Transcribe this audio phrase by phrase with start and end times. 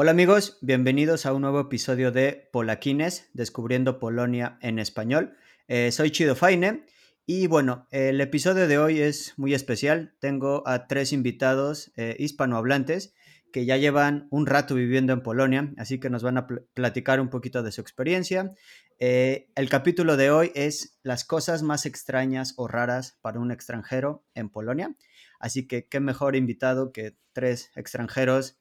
[0.00, 5.34] Hola amigos, bienvenidos a un nuevo episodio de Polaquines, descubriendo Polonia en español.
[5.66, 6.86] Eh, soy Chido Faine
[7.26, 10.14] y bueno, el episodio de hoy es muy especial.
[10.20, 13.12] Tengo a tres invitados eh, hispanohablantes
[13.52, 17.20] que ya llevan un rato viviendo en Polonia, así que nos van a pl- platicar
[17.20, 18.54] un poquito de su experiencia.
[19.00, 24.24] Eh, el capítulo de hoy es las cosas más extrañas o raras para un extranjero
[24.36, 24.94] en Polonia.
[25.40, 28.60] Así que qué mejor invitado que tres extranjeros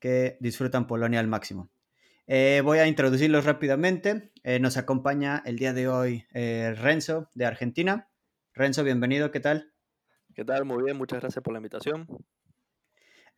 [0.00, 1.70] que disfrutan Polonia al máximo.
[2.26, 4.32] Eh, voy a introducirlos rápidamente.
[4.42, 8.08] Eh, nos acompaña el día de hoy eh, Renzo de Argentina.
[8.52, 9.72] Renzo, bienvenido, ¿qué tal?
[10.34, 10.64] ¿Qué tal?
[10.64, 12.06] Muy bien, muchas gracias por la invitación.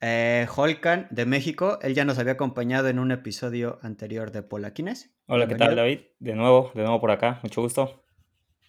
[0.01, 5.13] Eh, Holkan de México, él ya nos había acompañado en un episodio anterior de Polaquines.
[5.27, 5.75] Hola, ¿qué tal.
[5.75, 6.01] David?
[6.21, 8.05] De nuevo, de nuevo por acá, mucho gusto.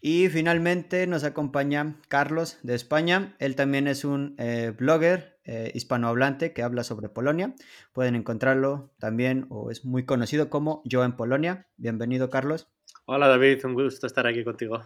[0.01, 3.35] Y finalmente nos acompaña Carlos de España.
[3.39, 7.55] Él también es un eh, blogger eh, hispanohablante que habla sobre Polonia.
[7.91, 11.65] Pueden encontrarlo también o es muy conocido como Yo en Polonia.
[11.77, 12.67] Bienvenido, Carlos.
[13.05, 14.83] Hola David, un gusto estar aquí contigo.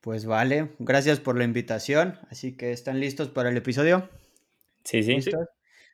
[0.00, 2.18] Pues vale, gracias por la invitación.
[2.30, 4.08] Así que están listos para el episodio.
[4.84, 5.16] Sí, sí.
[5.16, 5.48] ¿Listos?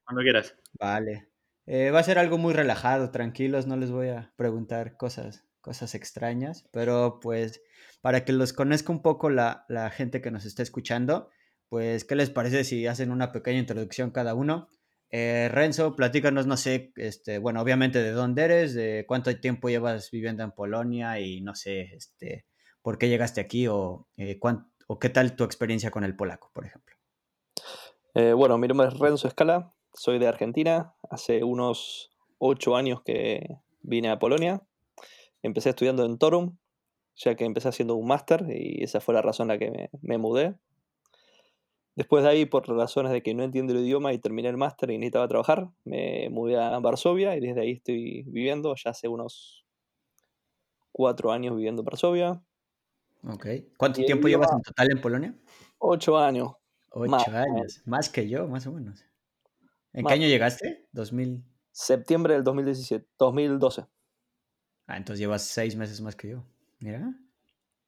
[0.05, 0.55] Cuando quieras.
[0.79, 1.27] Vale.
[1.67, 5.97] Eh, va a ser algo muy relajado, tranquilos, no les voy a preguntar cosas, cosas
[5.97, 7.61] extrañas, pero pues
[8.03, 11.31] para que los conozca un poco la, la gente que nos está escuchando,
[11.75, 14.69] pues ¿qué les parece si hacen una pequeña introducción cada uno?
[15.11, 20.09] Eh, Renzo, platícanos, no sé, este, bueno, obviamente de dónde eres, de cuánto tiempo llevas
[20.13, 22.47] viviendo en Polonia y no sé, este,
[22.81, 24.39] por qué llegaste aquí o, eh,
[24.87, 26.95] o qué tal tu experiencia con el polaco, por ejemplo.
[28.15, 30.95] Eh, bueno, mi nombre es Renzo Escala, soy de Argentina.
[31.11, 33.49] Hace unos ocho años que
[33.81, 34.63] vine a Polonia.
[35.43, 36.57] Empecé estudiando en Torum,
[37.17, 40.55] ya que empecé haciendo un máster y esa fue la razón la que me mudé.
[41.97, 44.91] Después de ahí, por razones de que no entiendo el idioma y terminé el máster
[44.91, 49.65] y necesitaba trabajar, me mudé a Varsovia y desde ahí estoy viviendo ya hace unos
[50.93, 52.43] cuatro años viviendo en Varsovia.
[53.23, 53.47] Ok.
[53.77, 55.35] ¿Cuánto Y tiempo llevas en total en Polonia?
[55.79, 56.53] Ocho años.
[56.91, 59.05] Ocho Más años, más que yo, más o menos.
[59.93, 60.89] ¿En Más qué año llegaste?
[60.93, 61.45] 2000.
[61.73, 63.85] Septiembre del 2017, 2012.
[64.87, 66.45] Ah, entonces llevas seis meses más que yo.
[66.81, 67.23] Mira, muy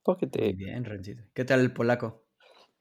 [0.02, 0.54] Poquete.
[0.54, 1.24] bien, Rencito.
[1.34, 2.25] ¿Qué tal el polaco?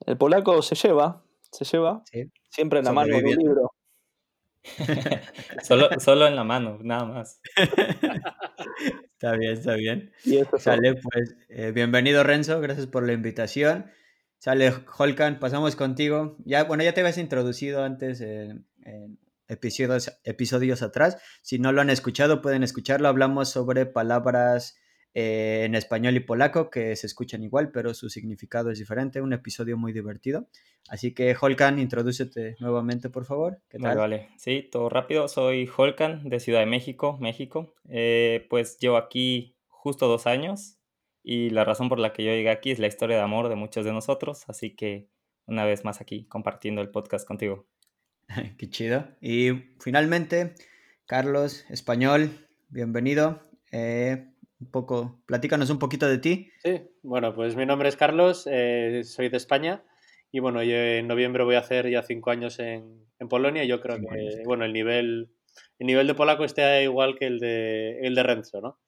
[0.05, 2.31] El polaco se lleva, se lleva, Sí.
[2.49, 3.71] siempre en la mano de un libro.
[5.63, 7.39] Solo, solo en la mano, nada más.
[9.13, 10.11] Está bien, está bien.
[10.23, 10.57] Y eso.
[10.59, 13.85] Sale, pues, eh, bienvenido Renzo, gracias por la invitación.
[14.39, 16.35] Sale Holkan, pasamos contigo.
[16.45, 19.17] Ya, bueno, ya te habías introducido antes en, en
[19.47, 21.17] episodios, episodios atrás.
[21.41, 23.07] Si no lo han escuchado, pueden escucharlo.
[23.07, 24.77] Hablamos sobre palabras
[25.17, 29.21] eh, en español y polaco que se escuchan igual, pero su significado es diferente.
[29.21, 30.49] Un episodio muy divertido.
[30.89, 33.61] Así que, Holkan, introdúcete nuevamente, por favor.
[33.69, 33.97] ¿Qué Vale, tal?
[33.97, 34.29] vale.
[34.37, 35.29] Sí, todo rápido.
[35.29, 37.73] Soy Holkan, de Ciudad de México, México.
[37.87, 40.79] Eh, pues llevo aquí justo dos años
[41.23, 43.55] y la razón por la que yo llegué aquí es la historia de amor de
[43.55, 45.07] muchos de nosotros, así que
[45.45, 47.65] una vez más aquí compartiendo el podcast contigo.
[48.57, 49.07] Qué chido.
[49.21, 50.55] Y finalmente,
[51.05, 52.31] Carlos, español,
[52.67, 53.41] bienvenido.
[53.71, 56.49] Eh, un poco, platícanos un poquito de ti.
[56.63, 59.83] Sí, bueno, pues mi nombre es Carlos, eh, soy de España
[60.31, 63.67] y bueno, yo en noviembre voy a hacer ya cinco años en, en Polonia y
[63.67, 64.35] yo creo Cinco que, años.
[64.45, 65.29] bueno, el nivel,
[65.79, 68.79] el nivel de polaco está igual que el de, el de Renzo, ¿no?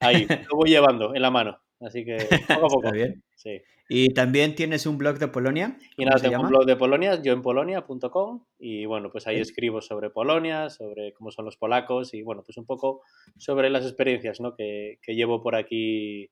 [0.00, 2.16] Ahí, lo voy llevando en la mano, así que
[2.48, 2.84] poco a poco.
[2.84, 3.22] Está bien.
[3.36, 3.62] Sí.
[3.90, 5.78] Y también tienes un blog de Polonia.
[5.96, 10.10] Y ¿Cómo nada, tengo un blog de Polonia, yoenpolonia.com y bueno, pues ahí escribo sobre
[10.10, 13.00] Polonia, sobre cómo son los polacos y bueno, pues un poco
[13.38, 14.54] sobre las experiencias ¿no?
[14.54, 16.30] que, que llevo por aquí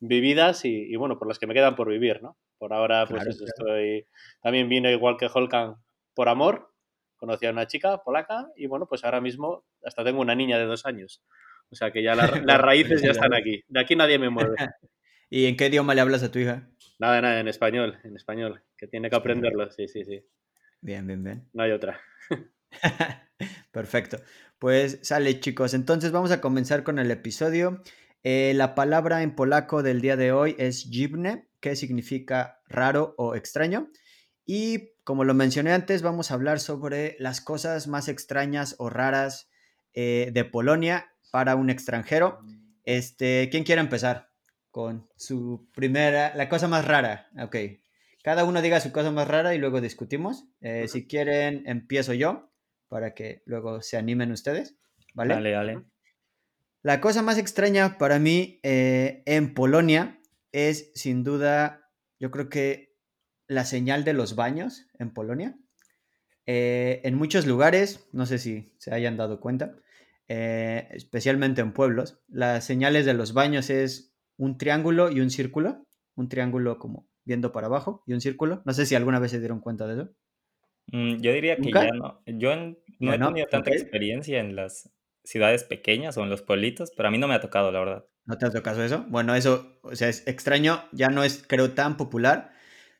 [0.00, 2.36] vividas y, y, bueno, por las que me quedan por vivir, ¿no?
[2.58, 3.76] Por ahora, pues Claro, eso, claro.
[3.76, 4.06] estoy...
[4.42, 5.76] También vino igual que Holkan
[6.14, 6.70] por amor,
[7.16, 10.64] conocí a una chica polaca y bueno, pues ahora mismo hasta tengo una niña de
[10.64, 11.22] dos años.
[11.74, 13.64] O sea que ya la- las raíces ya están aquí.
[13.66, 14.54] De aquí nadie me mueve.
[15.28, 16.68] ¿Y en qué idioma le hablas a tu hija?
[17.00, 20.24] Nada, nada, en español, en español, que tiene que aprenderlo, sí, sí, sí.
[20.80, 21.48] Bien, bien, bien.
[21.52, 22.00] No hay otra.
[23.72, 24.18] Perfecto.
[24.60, 25.74] Pues sale, chicos.
[25.74, 27.82] Entonces vamos a comenzar con el episodio.
[28.22, 33.34] Eh, la palabra en polaco del día de hoy es dziwne, que significa raro o
[33.34, 33.90] extraño.
[34.46, 39.50] Y como lo mencioné antes, vamos a hablar sobre las cosas más extrañas o raras
[39.94, 42.38] eh, de Polonia para un extranjero.
[42.84, 44.30] Este, ¿quién quiere empezar?
[44.70, 47.28] Con su primera, la cosa más rara.
[47.42, 47.56] Ok.
[48.22, 50.44] Cada uno diga su cosa más rara y luego discutimos.
[50.60, 52.52] Eh, si quieren, empiezo yo
[52.86, 54.76] para que luego se animen ustedes.
[55.12, 55.34] ¿Vale?
[55.34, 55.82] Dale, dale.
[56.82, 60.20] La cosa más extraña para mí eh, en Polonia
[60.52, 61.90] es sin duda,
[62.20, 62.94] yo creo que
[63.48, 65.58] la señal de los baños en Polonia.
[66.46, 69.74] Eh, en muchos lugares, no sé si se hayan dado cuenta,
[70.28, 75.86] eh, especialmente en pueblos, las señales de los baños es un triángulo y un círculo,
[76.16, 78.62] un triángulo como viendo para abajo y un círculo.
[78.64, 80.14] No sé si alguna vez se dieron cuenta de eso.
[80.88, 82.22] Mm, yo diría que ya no.
[82.26, 83.28] Yo en- no ¿Ya he no?
[83.28, 83.76] tenido tanta Ok.
[83.76, 84.90] experiencia en las
[85.24, 88.06] ciudades pequeñas o en los pueblitos, pero a mí no me ha tocado, la verdad.
[88.26, 89.04] ¿No te ha tocado eso?
[89.08, 92.52] Bueno, eso, o sea, es extraño, ya no es, creo, tan popular,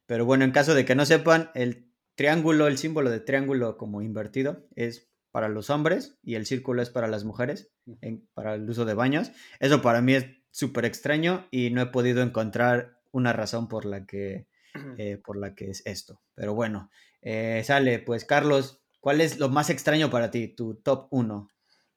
[0.07, 4.03] pero bueno, en caso de que no sepan, el triángulo, el símbolo de triángulo como
[4.03, 7.73] invertido es para los hombres y el círculo es para las mujeres,
[8.03, 9.33] en- para el uso de baños.
[9.59, 14.07] Eso para mí es súper extraño y no he podido encontrar una razón por la
[14.07, 14.47] que,
[14.97, 16.21] eh, por la que es esto.
[16.37, 16.89] Pero bueno,
[17.21, 21.51] eh, sale, pues Carlos, ¿cuál es lo más extraño para ti, tu top 1?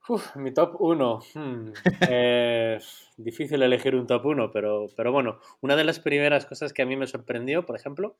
[0.09, 1.19] Uf, mi top 1.
[3.17, 6.87] difícil elegir un top 1, pero, pero bueno, una de las primeras cosas que a
[6.87, 8.17] mí me sorprendió, por ejemplo,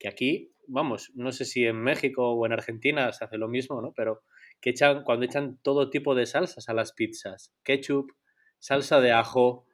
[0.00, 3.80] que aquí, vamos, no sé si en México o en Argentina se hace lo mismo,
[3.80, 3.92] ¿no?
[3.92, 4.22] Pero
[4.60, 8.12] que echan, cuando echan todo tipo de salsas a las pizzas, ketchup,
[8.58, 9.66] salsa de ajo,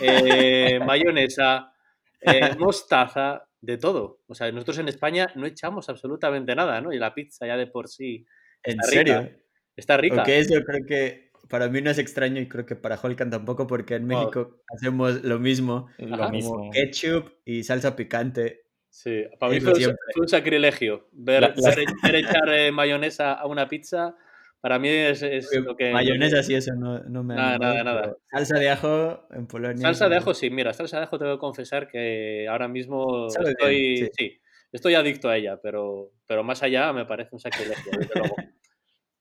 [0.00, 1.72] eh, mayonesa,
[2.20, 4.20] eh, mostaza, de todo.
[4.28, 6.92] O sea, nosotros en España no echamos absolutamente nada, ¿no?
[6.92, 8.24] Y la pizza ya de por sí
[8.62, 9.20] ¿En Está serio?
[9.22, 9.36] rica.
[9.76, 10.22] está rica.
[10.22, 13.66] Ok, eso creo que para mí no es extraño y creo que para Holkan tampoco,
[13.66, 14.08] porque en Wow.
[14.08, 16.26] México hacemos lo mismo, Lo Ajá.
[16.26, 16.70] como mismo.
[16.72, 18.62] ketchup y salsa picante.
[18.90, 19.98] Sí, para mí fue un, siempre.
[20.12, 21.08] fue un sacrilegio.
[21.12, 24.16] Ver, La- la- ver- ver echar eh, mayonesa a una pizza,
[24.60, 25.22] para mí es,
[25.52, 25.92] lo que...
[25.92, 28.16] Mayonesa sí, eso no, no me Nada, nada, nada.
[28.30, 29.82] Salsa de ajo en Polonia.
[29.82, 33.46] Salsa de ajo, sí, mira, salsa de ajo tengo que confesar que ahora mismo Sabe
[33.46, 34.10] bien, estoy, sí.
[34.16, 34.40] sí,
[34.72, 38.36] estoy adicto a ella, pero, pero más allá me parece un sacrilegio, desde luego.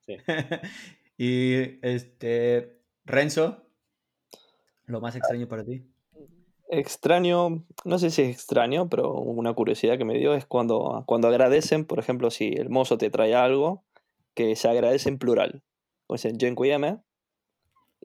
[1.17, 3.67] y este, Renzo,
[4.85, 5.85] lo más extraño para ti.
[6.69, 11.27] Extraño, no sé si es extraño, pero una curiosidad que me dio es cuando, cuando
[11.29, 13.85] agradecen, por ejemplo, si el mozo te trae algo,
[14.37, 15.63] que se agradece en plural.
[16.05, 16.99] O dicen dziękujemy.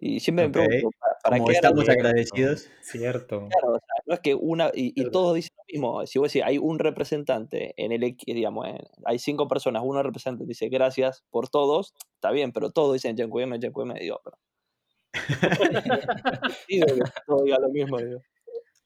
[0.00, 0.56] Y siempre Ok.
[0.56, 2.68] me pregunto, ¿para, para Como qué estamos agradecidos.
[2.80, 3.48] Cierto.
[3.50, 6.06] Claro, o sea, no es que una, y, todos dicen lo mismo.
[6.06, 10.46] Si vos decís, hay un representante en el, digamos, en- hay cinco personas, uno representante
[10.48, 14.38] dice gracias por todos, está bien, pero todos dicen dziękujemy, dziękujemy, digo, pero.
[17.60, 18.22] Lo mismo, digo.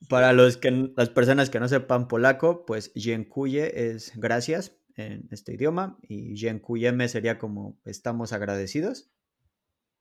[0.08, 5.54] Para los que, las personas que no sepan polaco, pues dziękuję es gracias en este
[5.54, 9.10] idioma y dziękujemy sería como estamos agradecidos.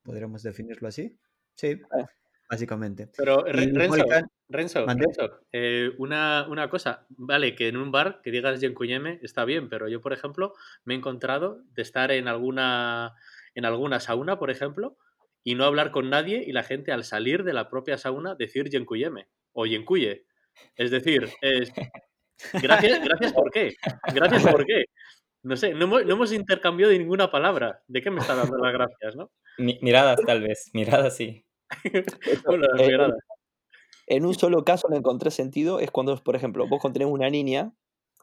[0.04, 1.18] ¿Podríamos definirlo así?
[1.56, 2.06] Sí, Ah.
[2.50, 3.10] básicamente.
[3.18, 4.06] Pero Renzo.
[4.48, 4.86] Renzo,
[5.52, 9.88] eh, una, una cosa, vale, que en un bar que digas Yenkuyeme está bien, pero
[9.88, 10.54] yo, por ejemplo,
[10.84, 13.16] me he encontrado de estar en alguna,
[13.56, 14.98] en alguna sauna, por ejemplo,
[15.44, 18.70] y no hablar con nadie y la gente al salir de la propia sauna decir
[18.70, 20.26] Yenkuyeme o Yenkuye.
[20.76, 21.72] Es decir, es,
[22.62, 23.74] gracias, gracias por qué,
[24.14, 24.86] gracias por qué.
[25.44, 27.82] No sé, no hemos, no hemos intercambiado ninguna palabra.
[27.88, 29.30] ¿De qué me está dando las gracias, no?
[29.60, 30.70] Mi- miradas, tal vez.
[30.74, 31.46] Miradas, sí.
[32.48, 33.18] Bueno, las Eh, miradas.
[34.08, 37.74] En un solo caso le encontré sentido, es cuando, por ejemplo, vos tenés una niña,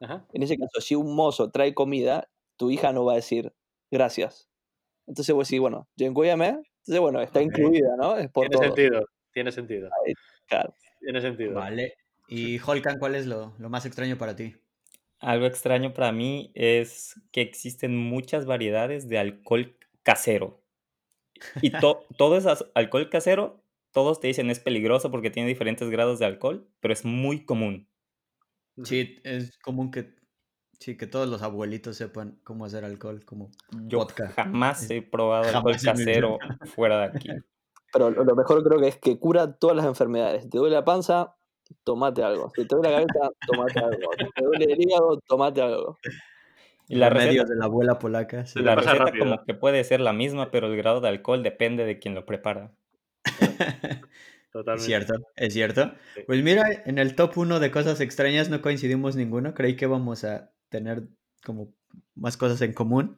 [0.01, 0.27] Ajá.
[0.33, 3.53] en ese caso, si un mozo trae comida, tu hija no va a decir
[3.91, 4.49] gracias.
[5.07, 8.17] Entonces vos decís, bueno, dziękujemy, entonces bueno, está incluida, ¿no?
[8.17, 8.77] Es por Tiene todo.
[8.77, 9.91] sentido, tiene sentido,
[10.47, 10.75] Claro.
[11.01, 11.55] tiene sentido.
[11.55, 11.95] Vale.
[12.29, 14.57] Y Holkan, ¿cuál es lo, lo más extraño para ti?
[15.19, 20.63] Algo extraño para mí es que existen muchas variedades de alcohol casero.
[21.61, 23.63] Y to- todo ese as- alcohol casero,
[23.93, 27.89] todos te dicen es peligroso porque tiene diferentes grados de alcohol, pero es muy común.
[28.85, 30.15] Sí, es común que,
[30.81, 33.51] sí, que todos los abuelitos sepan cómo hacer alcohol, como
[33.87, 34.29] Yo vodka.
[34.31, 36.39] jamás he probado Jamás alcohol casero
[36.75, 37.29] fuera de aquí.
[37.93, 40.49] Pero lo mejor creo que es que cura todas las enfermedades.
[40.49, 41.37] Te duele la panza,
[41.85, 42.51] tomate algo.
[42.57, 44.11] Si te duele la cabeza, tomate algo.
[44.19, 45.99] Si te duele el hígado, tomate algo.
[46.89, 48.45] Y la receta, de la abuela polaca.
[48.45, 48.59] sí.
[48.61, 49.25] la receta rápido.
[49.25, 52.27] como que puede ser la misma, pero el grado de alcohol depende de quien lo
[52.27, 52.73] prepara.
[53.25, 53.31] Es
[54.53, 54.85] Totalmente.
[54.87, 55.93] cierto, es cierto.
[56.15, 56.23] Sí.
[56.27, 59.55] Pues mira, en el top 1 de cosas extrañas no coincidimos ninguno.
[59.55, 61.05] Creí que vamos a tener
[61.45, 61.73] como
[62.15, 63.17] más cosas en común.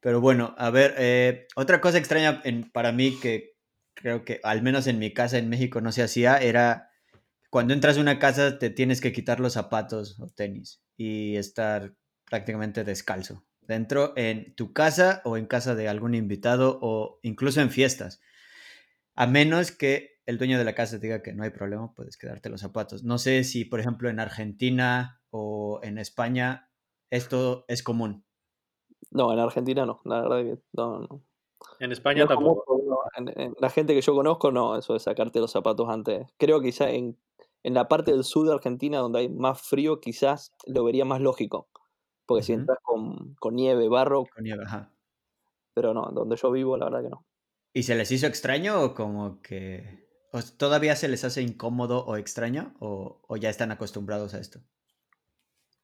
[0.00, 3.54] Pero bueno, a ver, eh, otra cosa extraña en- para mí que
[3.94, 6.90] creo que al menos en mi casa en México no se hacía era
[7.54, 11.94] cuando entras a una casa te tienes que quitar los zapatos o tenis y estar
[12.28, 13.44] prácticamente descalzo.
[13.60, 18.20] Dentro en tu casa o en casa de algún invitado o incluso en fiestas.
[19.14, 22.16] A menos que el dueño de la casa te diga que no hay problema, puedes
[22.16, 23.04] quedarte los zapatos.
[23.04, 26.72] No sé si, por ejemplo, en Argentina o en España
[27.10, 28.24] esto es común.
[29.12, 31.22] No, en Argentina no, la verdad que no, no.
[31.78, 32.82] En España No tampoco.
[32.84, 36.26] no, en- en la gente que yo conozco, no, eso de sacarte los zapatos antes.
[36.36, 37.16] Creo que quizá en,
[37.64, 41.20] en la parte del sur de Argentina, donde hay más frío, quizás lo vería más
[41.20, 41.68] lógico.
[42.26, 44.92] Porque si entras con, con nieve, barro, Con nieve, ajá.
[45.74, 47.26] pero no, donde yo vivo, la verdad que no.
[47.72, 52.16] ¿Y se les hizo extraño o como que o todavía se les hace incómodo o
[52.16, 54.60] extraño o, o ya están acostumbrados a esto?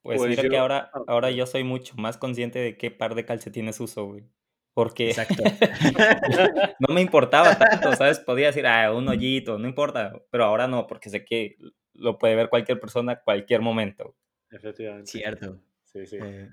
[0.02, 3.14] Pues, Pues mira que ahora, ah, ahora yo soy mucho más consciente de qué par
[3.14, 4.24] de calcetines uso, güey.
[4.72, 5.42] Porque Exacto.
[6.80, 8.20] no me importaba tanto, ¿sabes?
[8.20, 10.12] Podía decir, ah, un hoyito, no importa.
[10.30, 11.56] Pero ahora no, porque sé que
[11.94, 14.14] lo puede ver cualquier persona a cualquier momento.
[14.50, 15.10] Efectivamente.
[15.10, 15.60] Cierto.
[15.84, 16.18] Sí, sí.
[16.22, 16.48] Eh,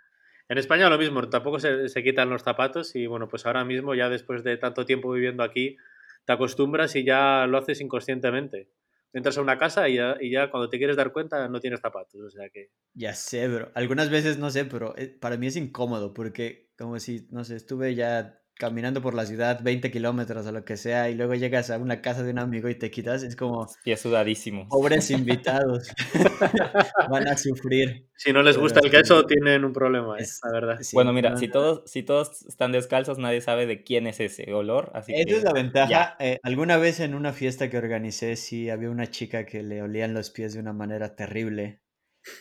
[0.50, 3.94] En España lo mismo, tampoco se, se quitan los zapatos y bueno, pues ahora mismo
[3.96, 5.78] ya después de tanto tiempo viviendo aquí,
[6.26, 8.70] te acostumbras y ya lo haces inconscientemente.
[9.14, 11.80] Entras a una casa y ya, y ya cuando te quieres dar cuenta no tienes
[11.80, 12.70] zapatos, o sea que...
[12.94, 13.72] ya sé, bro.
[13.74, 17.56] Algunas veces no sé, pero eh, para mí es incómodo porque como si, no sé,
[17.56, 21.70] estuve ya caminando por la ciudad 20 kilómetros o lo que sea y luego llegas
[21.70, 24.68] a una casa de un amigo y te quitas, es como pies sudadísimos.
[24.70, 25.88] pobres invitados.
[27.12, 28.08] Van a sufrir.
[28.16, 28.92] Si no les Pero gusta el sí.
[28.92, 30.24] queso tienen un problema, ¿eh?
[30.24, 30.80] Es- la verdad.
[30.82, 34.20] sí, bueno, mira, no, si todos, si todos están descalzos, nadie sabe de quién es
[34.20, 36.16] ese olor, así Esa que es la ventaja.
[36.20, 40.14] eh, alguna vez en una fiesta que organicé, sí, había una chica que le olían
[40.16, 41.82] los pies de una manera terrible,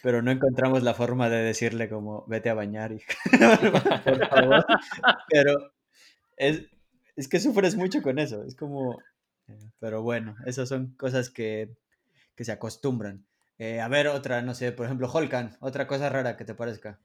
[0.03, 3.15] pero no encontramos la forma de decirle como, vete a bañar, hija",
[4.05, 4.67] por favor.
[5.29, 5.73] Pero
[6.37, 6.63] es,
[7.17, 8.99] es que sufres mucho con eso, es como,
[9.49, 11.77] eh, pero bueno, esas son cosas que,
[12.35, 13.27] que se acostumbran.
[13.59, 17.01] Eh, a ver, otra, no sé, por ejemplo, Holkan, otra cosa rara que te parezca.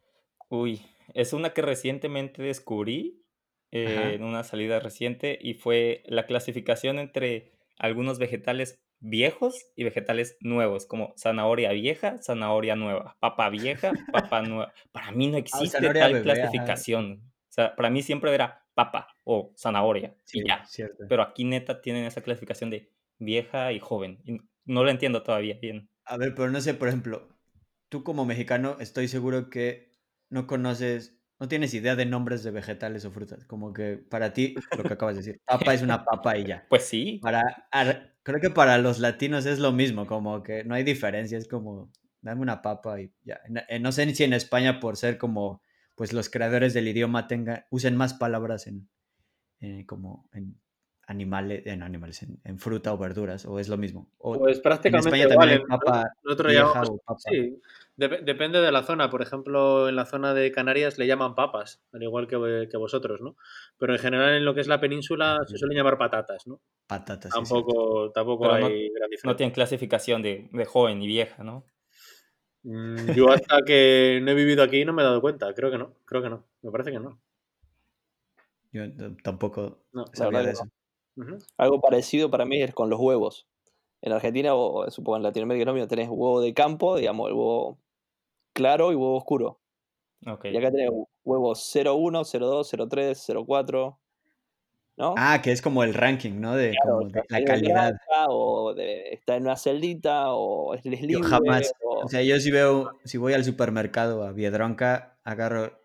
[0.49, 3.23] Uy, es una que recientemente descubrí
[3.71, 10.37] eh, en una salida reciente y fue la clasificación entre algunos vegetales viejos y vegetales
[10.41, 14.73] nuevos, como zanahoria vieja, zanahoria nueva, papa vieja, papa nueva.
[14.91, 16.23] Para mí no existe zanahoria tal bebé, ajá.
[16.23, 17.21] clasificación.
[17.25, 20.63] O sea, para mí siempre era papa o zanahoria Sí, y ya.
[20.65, 21.03] cierto.
[21.09, 22.89] Pero aquí neta tienen esa clasificación de
[23.19, 24.19] vieja y joven.
[24.25, 25.89] Y no lo entiendo todavía bien.
[26.05, 27.37] A ver, pero no sé, por ejemplo,
[27.89, 29.91] tú como mexicano estoy seguro que
[30.29, 33.45] no conoces, no tienes idea de nombres de vegetales o frutas.
[33.45, 36.65] Como que para ti, lo que acabas de decir, papa es una papa y ya.
[36.69, 40.75] Pues sí, Para, ar- creo que para los latinos es lo mismo, como que no
[40.75, 43.39] hay diferencia, es como, dame una papa y ya.
[43.45, 45.61] En- en- no sé si en España por ser como,
[45.95, 48.89] pues los creadores del idioma tengan, usen más palabras en,
[49.61, 50.60] eh, como en
[51.11, 54.09] animales, en animales, en, en fruta o verduras, o es lo mismo.
[54.17, 55.37] O Pues en prácticamente España igual.
[55.37, 57.19] también hay en- papa nosotros le vieja llamamos- o papa.
[57.19, 57.61] Sí,
[57.97, 59.09] dep- depende de la zona.
[59.09, 63.21] Por ejemplo, en la zona de Canarias le llaman papas, al igual que, que vosotros,
[63.21, 63.35] ¿no?
[63.77, 66.59] Pero en general en lo que es la península se suelen llamar patatas, ¿no?
[66.87, 67.31] Patatas.
[67.31, 67.37] sí.
[67.39, 71.65] Tampoco, tampoco Pero hay no- gran no tienen clasificación de, de joven y vieja, ¿no?
[72.63, 75.53] Mm, Yo hasta que no he vivido aquí no me he dado cuenta.
[75.53, 76.45] Creo que no, creo que no.
[76.61, 77.19] Me parece que no.
[78.73, 80.05] Yo t- tampoco No.
[80.13, 80.59] sabía de que
[81.15, 81.37] Ujú.
[81.57, 83.47] Algo parecido para mí es con los huevos.
[84.01, 87.77] En Argentina, o supongo en Latinoamérica, no, tenés huevo de campo, digamos, el huevo
[88.53, 89.59] claro y huevo oscuro.
[90.25, 90.45] Ok.
[90.45, 90.89] Y acá tenés
[91.23, 93.99] huevos 01, 02, 03, 04.
[94.97, 95.15] ¿No?
[95.17, 96.55] Ah, que es como el ranking, ¿no?
[96.55, 97.73] De, Claro, como de la calidad.
[97.93, 101.23] granja, o de- está en una celdita, o es Yo libre.
[101.23, 105.79] jamás, o- o sea, yo si veo, si voy al supermercado a Biedronca, agarro,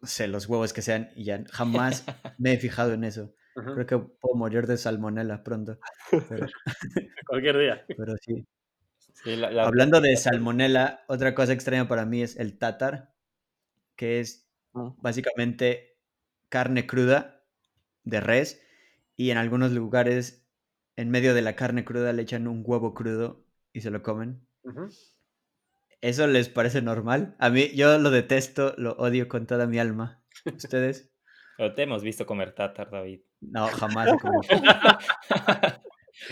[0.00, 2.04] no sé, los huevos que sean y ya jamás
[2.38, 3.32] me he fijado en eso.
[3.56, 5.78] Creo que puedo morir de salmonela pronto.
[6.28, 6.46] Pero,
[7.26, 7.84] Cualquier día.
[7.96, 8.46] pero sí.
[8.98, 13.14] Sí, la- la- Hablando de salmonela, otra cosa extraña para mí es el tatar,
[13.96, 14.44] que es
[14.74, 14.90] Mm.
[15.00, 15.96] básicamente
[16.50, 17.42] carne cruda
[18.04, 18.62] de res
[19.16, 20.46] y en algunos lugares
[20.96, 24.46] en medio de la carne cruda le echan un huevo crudo y se lo comen.
[26.02, 27.36] ¿Eso les parece normal?
[27.38, 30.22] A mí yo lo detesto, lo odio con toda mi alma.
[30.44, 31.10] ¿Ustedes?
[31.56, 33.22] Pero te hemos visto comer tatar, David.
[33.40, 34.42] No, jamás he comido.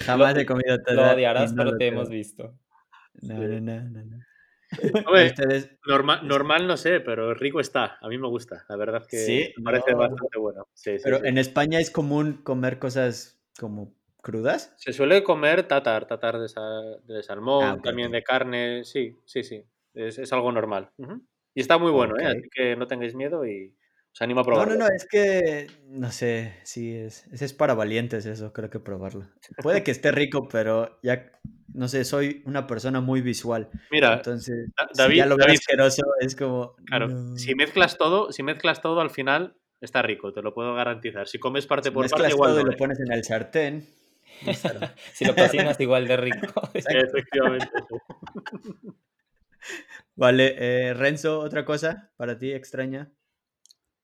[0.07, 1.11] Jamás he comido Lo tatar.
[1.13, 1.93] y odiarás, no pero lo te creo.
[1.93, 2.55] hemos visto.
[3.23, 3.61] No, Sí.
[3.61, 4.19] no, no, no, no.
[5.07, 5.71] Hombre, ¿Ustedes?
[5.87, 7.99] norma- normal no sé, pero rico está.
[8.01, 8.65] A mí me gusta.
[8.69, 9.99] La verdad es que Sí, me parece no.
[9.99, 10.67] bastante bueno.
[10.75, 11.27] Sí, sí, Pero sí.
[11.29, 14.73] en España es común comer cosas como crudas.
[14.79, 18.83] Se suele comer tatar, tatar de, sa- de salmón, Ah, ok, también de carne.
[18.85, 19.63] Sí, sí, sí.
[19.93, 20.91] Es, es algo normal.
[20.97, 21.21] Ujú.
[21.55, 22.25] Y está muy bueno, ¿eh?
[22.27, 22.31] Ok.
[22.39, 23.73] Así que no tengáis miedo y
[24.15, 24.75] os animo a No, probarlo.
[24.77, 28.79] no, no, es que no sé, sí es, ese es para valientes eso, creo que
[28.79, 29.27] probarlo.
[29.61, 31.33] Puede que esté rico, pero ya
[31.75, 35.47] no sé, soy una persona muy visual, Mira, entonces Da- si David, ya lo veo
[35.47, 37.37] David, asqueroso es como claro, no.
[37.37, 41.27] si mezclas todo, si mezclas todo al final está rico, te lo puedo garantizar.
[41.27, 43.85] Si comes parte Si por parte, igual todo y no, lo pones en el sartén,
[45.13, 46.63] si lo cocinas igual de rico.
[46.75, 47.69] Efectivamente.
[50.17, 53.11] Vale, eh, Renzo, ¿otra cosa para ti extraña?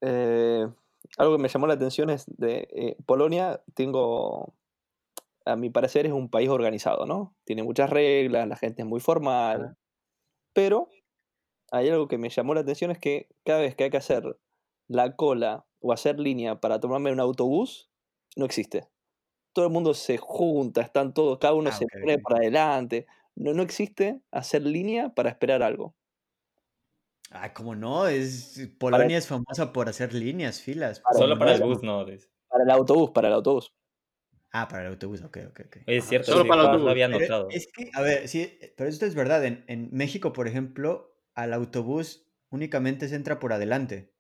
[0.01, 0.67] Eh,
[1.19, 4.55] algo que me llamó la atención es de eh, Polonia, tengo,
[5.47, 7.37] a mi parecer es un país organizado, ¿no?
[7.45, 9.77] Tiene muchas reglas, la gente es muy formal,
[10.55, 10.89] pero
[11.73, 14.39] hay algo que me llamó la atención es que cada vez que hay que hacer
[14.89, 17.91] la cola o hacer línea para tomarme un autobús,
[18.37, 18.89] no existe.
[19.55, 23.07] Todo el mundo se junta, están todos, cada uno Ah, se ok, pone para adelante.
[23.37, 25.97] No, no existe hacer línea para esperar algo.
[27.31, 28.07] Ah, ¿cómo no?
[28.09, 31.01] Es, Polonia es famosa por hacer líneas, filas.
[31.01, 31.67] Para- Solo para el no.
[31.69, 32.07] bus, no.
[32.49, 33.73] Para el autobús, para el autobús.
[34.53, 35.77] Ah, para el autobús, ok, ok, ok.
[35.87, 36.85] Es cierto, Solo sí, para el autobús.
[36.87, 37.49] lo había Pero notado.
[37.51, 39.45] es que, a ver, sí, pero esto es verdad.
[39.45, 44.13] En, en México, por ejemplo, al autobús únicamente se entra por adelante.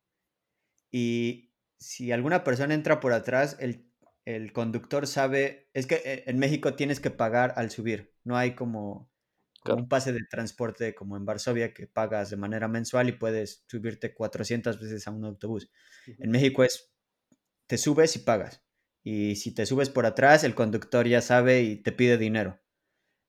[0.92, 3.86] Y si alguna persona entra por atrás, el,
[4.24, 5.68] el conductor sabe.
[5.74, 8.14] Es que eh, en México tienes que pagar al subir.
[8.24, 9.09] No hay como, como
[9.62, 9.82] Claro.
[9.82, 14.14] un pase de transporte como en Varsovia que pagas de manera mensual y puedes subirte
[14.14, 15.70] 400 veces a un autobús.
[16.18, 16.92] En México es,
[17.66, 18.64] te subes y pagas.
[19.02, 22.60] Y si te subes por atrás, el conductor ya sabe y te pide dinero.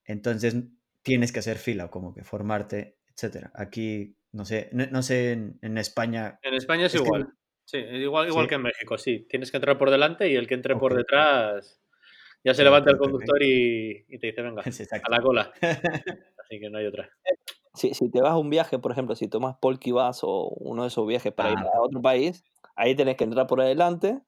[0.05, 0.55] Entonces
[1.01, 3.51] tienes que hacer fila o como que formarte, etcétera.
[3.55, 6.39] Aquí, no sé, no, no sé en, en España.
[6.43, 7.27] En España es, Es que- igual.
[7.65, 8.49] Sí, igual, igual Sí.
[8.49, 9.25] que en México, sí.
[9.29, 11.80] Tienes que entrar por delante y el que entre por detrás
[12.43, 14.61] ya se levanta el conductor y, y te dice, venga,
[15.03, 15.51] a la cola.
[15.61, 17.09] Así que no hay otra.
[17.73, 20.81] Si, si te vas a un viaje, por ejemplo, si tomas Polky Bus o uno
[20.83, 22.43] de esos viajes para ir Ah, a otro país,
[22.75, 24.21] ahí tenés que entrar por adelante,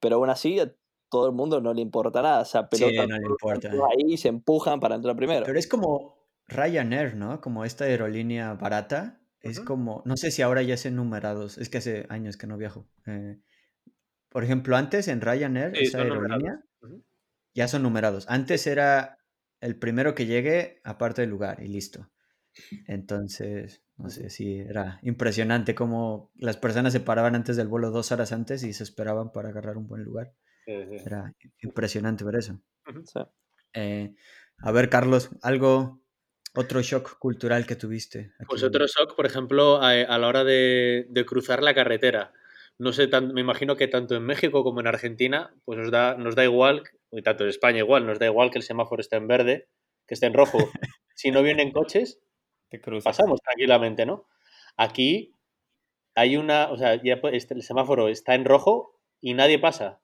[0.00, 0.72] pero aún así a
[1.10, 2.42] todo el mundo no le importa nada.
[2.42, 3.70] O sea, Sí, no le importa.
[3.90, 5.46] ahí se empujan para entrar primero.
[5.46, 6.16] Pero es como
[6.48, 7.40] Ryanair, ¿no?
[7.40, 9.20] Como esta aerolínea barata.
[9.40, 9.66] Es Ujú.
[9.68, 12.86] como, no sé si ahora ya se numerados, es que hace años que no viajo.
[13.06, 13.38] Eh,
[14.30, 16.60] por ejemplo, antes en Ryanair, Sí, esa aerolínea.
[17.58, 18.24] Ya son numerados.
[18.28, 19.18] Antes era
[19.60, 22.08] el primero que llegue, aparte del lugar, y listo.
[22.86, 28.12] Entonces, no sé si era impresionante cómo las personas se paraban antes del vuelo dos
[28.12, 30.34] horas antes y se esperaban para agarrar un buen lugar.
[30.64, 30.96] Sí, sí.
[31.04, 32.60] Era impresionante ver eso.
[33.04, 33.20] Sí.
[33.74, 34.14] Eh,
[34.58, 36.00] a ver, Carlos, algo,
[36.54, 38.32] otro shock cultural que tuviste.
[38.38, 42.32] aquí Pues otro shock, por ejemplo, a, a la hora de, de cruzar la carretera.
[42.78, 46.16] No sé, tan- me imagino que tanto en México como en Argentina, pues nos da,
[46.16, 49.16] nos da igual, y tanto en España igual, nos da igual que el semáforo esté
[49.16, 49.68] en verde,
[50.06, 50.58] que esté en rojo.
[51.14, 52.20] si no vienen coches,
[52.70, 54.26] Te pasamos tranquilamente, ¿no?
[54.76, 55.32] Aquí
[56.14, 60.00] hay una, o sea, ya este- el semáforo está en rojo y nadie pasa.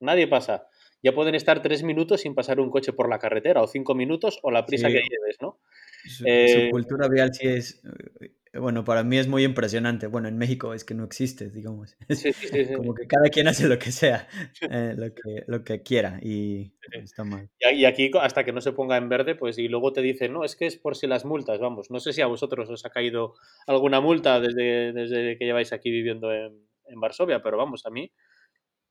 [0.00, 0.68] Nadie pasa.
[1.02, 4.38] Ya pueden estar tres minutos sin pasar un coche por la carretera, o cinco minutos,
[4.42, 4.94] o la prisa Sí.
[4.94, 5.58] que lleves, ¿no?
[6.04, 7.82] Su, su Eh, cultura vial sí es,
[8.20, 10.06] eh, bueno, para mí es muy impresionante.
[10.06, 11.96] Bueno, en México es que no existe, digamos.
[12.10, 12.74] Sí, sí, sí, sí.
[12.74, 14.28] Como que cada quien hace lo que sea,
[14.70, 17.50] eh, lo, que, lo que quiera y está mal.
[17.60, 20.32] Y a- aquí, hasta que no se ponga en verde, pues y luego te dicen,
[20.32, 21.90] no, es que es por si las multas, vamos.
[21.90, 23.34] No sé si a vosotros os ha caído
[23.66, 28.12] alguna multa desde, desde que lleváis aquí viviendo en, en Varsovia, pero vamos, a mí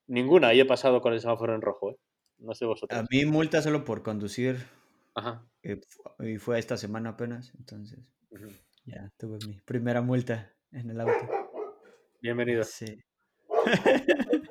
[0.07, 1.97] ninguna y he pasado con el semáforo en rojo, ¿eh?
[2.39, 3.07] No sé A vosotros.
[3.09, 4.55] mí multa solo por conducir
[5.15, 5.45] Ajá.
[6.19, 7.99] y fue esta semana apenas, entonces.
[8.85, 11.13] Ya tuve mi primera multa en el auto.
[12.21, 12.63] Bienvenido.
[12.63, 13.03] Sí.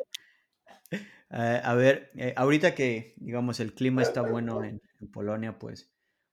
[1.35, 5.91] Eh, a ver, eh, ahorita que, digamos, el clima está bueno en, en Polonia, pues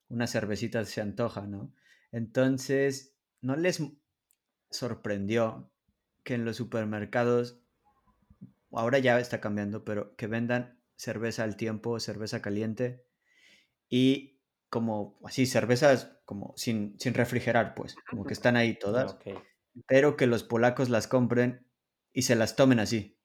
[0.10, 1.74] una cervecita se antoja, ¿no?
[2.12, 3.82] Entonces, ¿no les
[4.70, 5.72] sorprendió
[6.26, 7.62] que en los supermercados,
[8.74, 13.06] ahora ya está cambiando, pero que vendan cerveza al tiempo, cerveza caliente
[13.88, 19.18] y como así, cervezas como sin, sin refrigerar, pues, como que están ahí Ah, todas
[19.88, 21.66] pero que los polacos las compren
[22.14, 23.18] y se las tomen así.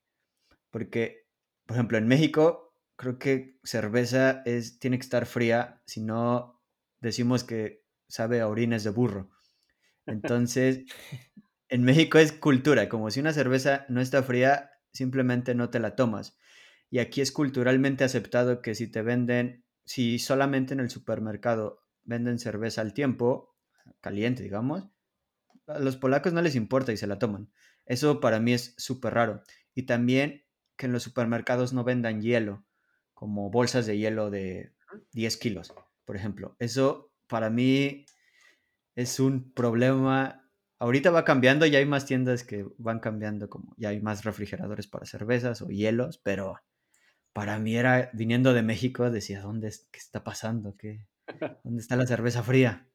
[0.71, 1.29] Porque,
[1.67, 6.63] por ejemplo, en México, creo que cerveza es, tiene que estar fría, si no
[6.99, 9.29] decimos que sabe a orines de burro.
[10.07, 10.85] Entonces,
[11.69, 15.95] en México es cultura, como si una cerveza no está fría, simplemente no te la
[15.95, 16.39] tomas.
[16.89, 22.39] Y aquí es culturalmente aceptado que si te venden, si solamente en el supermercado venden
[22.39, 23.57] cerveza al tiempo,
[24.01, 24.89] caliente, digamos,
[25.67, 27.51] a los polacos no les importa y se la toman.
[27.87, 29.43] Eso para mí es súper raro.
[29.75, 30.45] Y también
[30.77, 32.65] que en los supermercados no vendan hielo,
[33.15, 34.75] como bolsas de hielo de
[35.13, 35.73] 10 kilos,
[36.05, 36.57] por ejemplo.
[36.59, 38.07] Eso para mí
[38.95, 40.51] es un problema.
[40.79, 44.87] Ahorita va cambiando, ya hay más tiendas que van cambiando, como ya hay más refrigeradores
[44.87, 46.61] para cervezas o hielos, pero
[47.33, 50.77] para mí era, viniendo de México, decía, ¿dónde es, qué está pasando?
[50.77, 51.07] ¿Qué,
[51.63, 52.89] ¿Dónde está la cerveza fría?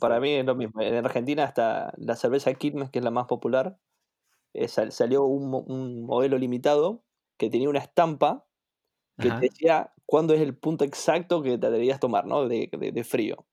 [0.00, 0.80] Para mí es lo mismo.
[0.80, 3.78] En Argentina hasta la cerveza Quilmes, que es la más popular,
[4.54, 7.04] eh, sal- salió un, mo- un modelo limitado
[7.38, 8.46] que tenía una estampa
[9.18, 9.40] que Ajá.
[9.40, 12.48] te decía cuándo es el punto exacto que te deberías tomar, ¿no?
[12.48, 13.46] De, de- de frío.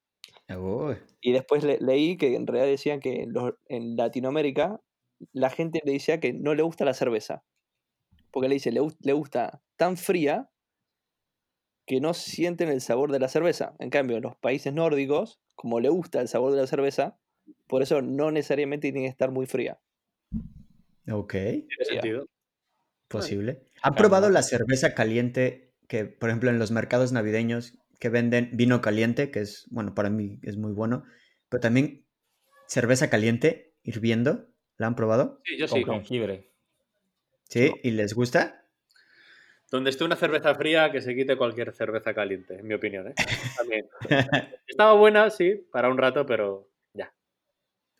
[1.21, 4.81] Y después le- leí que en realidad decían que en, los- en Latinoamérica
[5.33, 7.43] la gente le decía que no le gusta la cerveza.
[8.31, 10.49] Porque le dice, le gusta tan fría
[11.87, 13.75] que no sienten el sabor de la cerveza.
[13.79, 17.17] En cambio, en los países nórdicos, como le gusta el sabor de la cerveza,
[17.67, 19.79] por eso no necesariamente tiene que estar muy fría.
[21.09, 22.27] ok, Tiene sentido.
[23.07, 23.63] posible.
[23.83, 23.95] ¿Han Claro.
[23.95, 29.31] probado la cerveza caliente que, por ejemplo, en los mercados navideños que venden vino caliente,
[29.31, 31.03] que es, bueno, para mí es muy bueno,
[31.49, 32.05] pero también
[32.67, 34.47] cerveza caliente hirviendo?
[34.77, 35.41] ¿La han probado?
[35.45, 35.81] Sí, yo sí.
[35.83, 36.51] con- jengibre.
[37.49, 37.71] ¿Sí?
[37.81, 38.66] ¿Y les gusta?
[39.69, 43.07] Donde esté una cerveza fría, que se quite cualquier cerveza caliente, en mi opinión.
[43.09, 43.13] ¿eh?
[43.57, 43.87] También.
[44.65, 47.13] Estaba buena, sí, para un rato, pero ya.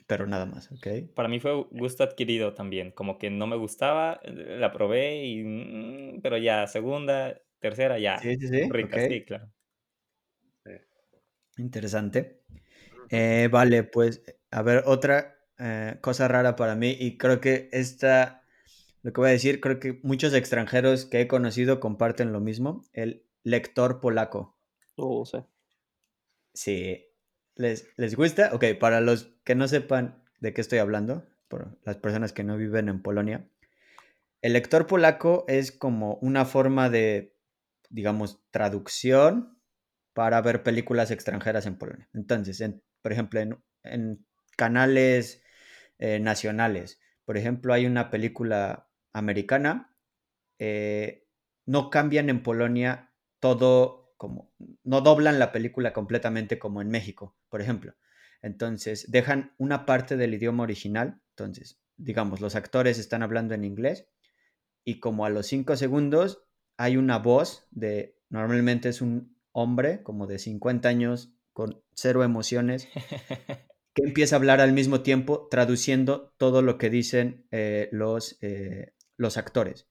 [0.06, 0.88] pero nada más, ¿ok?
[1.14, 2.92] Para mí fue gusto adquirido también.
[2.92, 5.44] Como que no me gustaba, eh, la probé y...
[5.44, 8.18] mm, Pero ya, segunda, tercera, ya.
[8.20, 9.52] Sí, sí, sí, Rica, sí, claro.
[11.58, 12.44] Interesante.
[13.10, 18.44] Eh, vale, pues a ver, otra eh, cosa rara para mí y creo que esta,
[19.04, 22.84] lo que voy a decir, creo que muchos extranjeros que he conocido comparten lo mismo,
[22.94, 24.58] el lector polaco.
[24.98, 25.38] Oh, sí.
[26.54, 27.06] Sí,
[27.56, 28.52] ¿les, les gusta?
[28.54, 32.58] Ok, para los que no sepan de qué estoy hablando, por las personas que no
[32.58, 33.48] viven en Polonia,
[34.42, 37.36] el lector polaco es como una forma de,
[37.90, 39.60] digamos, traducción
[40.14, 42.10] para ver películas extranjeras en Polonia.
[42.14, 44.26] Entonces, en- por ejemplo, en, en
[44.58, 45.44] canales
[46.00, 48.87] eh, nacionales, por ejemplo, hay una película
[49.18, 49.96] americana,
[50.60, 51.28] eh,
[51.66, 54.52] no cambian en Polonia todo como,
[54.84, 57.96] no doblan la película completamente como en México, por ejemplo.
[58.42, 64.08] Entonces, dejan una parte del idioma original, entonces, digamos, los actores están hablando en inglés
[64.84, 66.46] y como a los cinco segundos
[66.78, 72.88] hay una voz de, normalmente es un hombre como de 50 años con cero emociones,
[73.94, 78.94] que empieza a hablar al mismo tiempo traduciendo todo lo que dicen eh, los, eh,
[79.18, 79.88] los actores.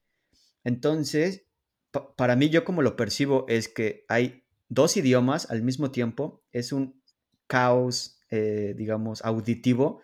[0.63, 1.45] Entonces,
[1.91, 6.43] pa- para mí yo como lo percibo es que hay dos idiomas al mismo tiempo,
[6.51, 7.01] es un
[7.47, 10.01] caos, eh, digamos, auditivo,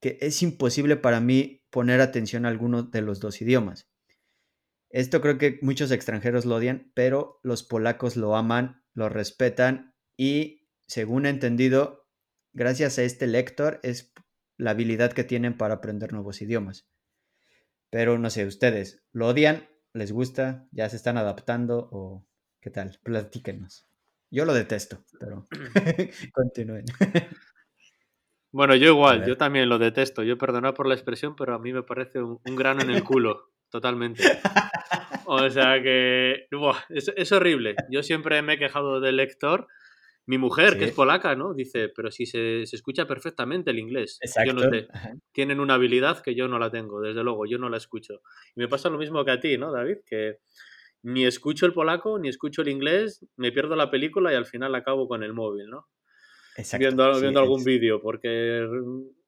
[0.00, 3.88] que es imposible para mí poner atención a alguno de los dos idiomas.
[4.90, 10.68] Esto creo que muchos extranjeros lo odian, pero los polacos lo aman, lo respetan y,
[10.86, 12.06] según he entendido,
[12.52, 14.12] gracias a este lector es
[14.56, 16.88] la habilidad que tienen para aprender nuevos idiomas.
[17.94, 19.68] Pero no sé, ustedes, ¿lo odian?
[19.92, 20.66] ¿Les gusta?
[20.72, 21.88] ¿Ya se están adaptando?
[21.92, 22.26] ¿O
[22.60, 22.98] qué tal?
[23.04, 23.86] Platíquenos.
[24.32, 25.46] Yo lo detesto, pero
[26.32, 26.86] continúen.
[28.50, 30.22] Bueno, yo igual, yo también lo detesto.
[30.22, 33.02] Yo perdonad por la expresión, pero a mí me parece un, un grano en el
[33.02, 34.22] culo, totalmente.
[35.24, 37.74] O sea que buah, es, es horrible.
[37.90, 39.66] Yo siempre me he quejado del lector.
[40.26, 40.90] Mi mujer, que Sí.
[40.90, 41.52] es polaca, ¿no?
[41.52, 44.18] Dice, pero si se, se escucha perfectamente el inglés.
[44.46, 44.76] Yo no Exacto.
[44.98, 45.10] sé.
[45.32, 48.22] Tienen una habilidad que yo no la tengo, desde luego, yo no la escucho.
[48.56, 49.98] Y me pasa lo mismo que a ti, ¿no, David?
[50.06, 50.38] Que
[51.02, 54.74] ni escucho el polaco, ni escucho el inglés, me pierdo la película y al final
[54.74, 55.88] acabo con el móvil, ¿no?
[56.56, 56.80] Exacto.
[56.86, 58.66] viendo sí, viendo algún vídeo, porque,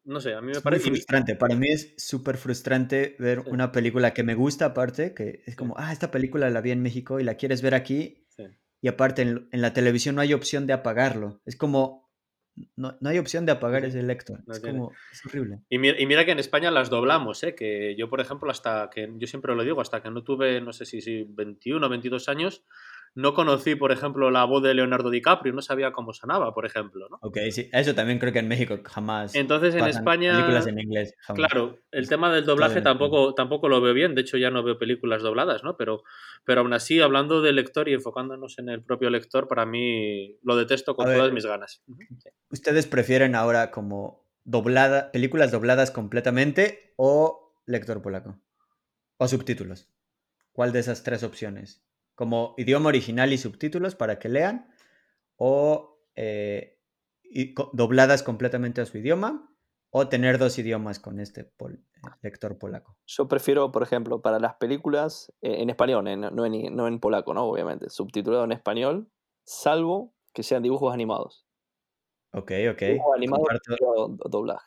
[0.05, 0.89] no sé, a mí me Es muy parece...
[0.89, 1.35] y mi- frustrante.
[1.37, 3.51] Para mí es súper frustrante ver Sí.
[3.51, 6.81] una película que me gusta aparte, que es como, ah, esta película la vi en
[6.83, 8.26] México y la quieres ver aquí.
[8.87, 11.40] Y aparte en, en la televisión no hay opción de apagarlo.
[11.44, 12.09] Es como,
[12.77, 14.44] no, no hay opción de apagar ese lector.
[14.46, 15.59] No es como, es horrible.
[15.68, 17.57] Y mira, y mira que en España las doblamos, ¿eh?
[17.57, 20.72] que yo, por ejemplo, hasta que, yo siempre lo digo, hasta que no tuve, no
[20.72, 22.62] sé si, si 21 o 22 años,
[23.16, 27.09] no conocí, por ejemplo, la voz de Leonardo DiCaprio, no sabía cómo sonaba, por ejemplo,
[27.09, 27.18] ¿no?
[27.22, 31.14] Ok, sí, eso también creo que en México jamás Entonces en España, películas en inglés.
[31.20, 31.48] jamás.
[31.48, 34.79] claro, el tema del doblaje tampoco, tampoco lo veo bien, de hecho ya no veo
[34.79, 35.79] películas dobladas, ¿no?
[35.79, 36.02] Pero,
[36.44, 40.55] pero aún así, hablando del lector y enfocándonos en el propio lector, para mí lo
[40.55, 41.18] detesto con A ver.
[41.18, 41.83] todas mis ganas.
[42.50, 48.38] ¿Ustedes prefieren ahora como doblada, películas dobladas completamente o lector polaco?
[49.16, 49.88] ¿O subtítulos?
[50.52, 51.86] ¿Cuál de esas tres opciones?
[52.16, 54.68] ¿Como idioma original y subtítulos para que lean?
[55.37, 56.81] ¿O eh,
[57.22, 59.52] y co- dobladas completamente a su idioma?
[59.90, 62.96] ¿O tener dos idiomas con este pol- eh, lector polaco?
[63.07, 66.98] Yo prefiero, por ejemplo, para las películas eh, en español, en- no, en, no en
[66.98, 67.44] polaco, ¿no?
[67.44, 69.09] Obviamente, subtitulado en español,
[69.44, 71.46] salvo que sean dibujos animados.
[72.33, 72.81] Ok, ok.
[72.81, 74.66] Dibujos animados, Comparto, doblaje.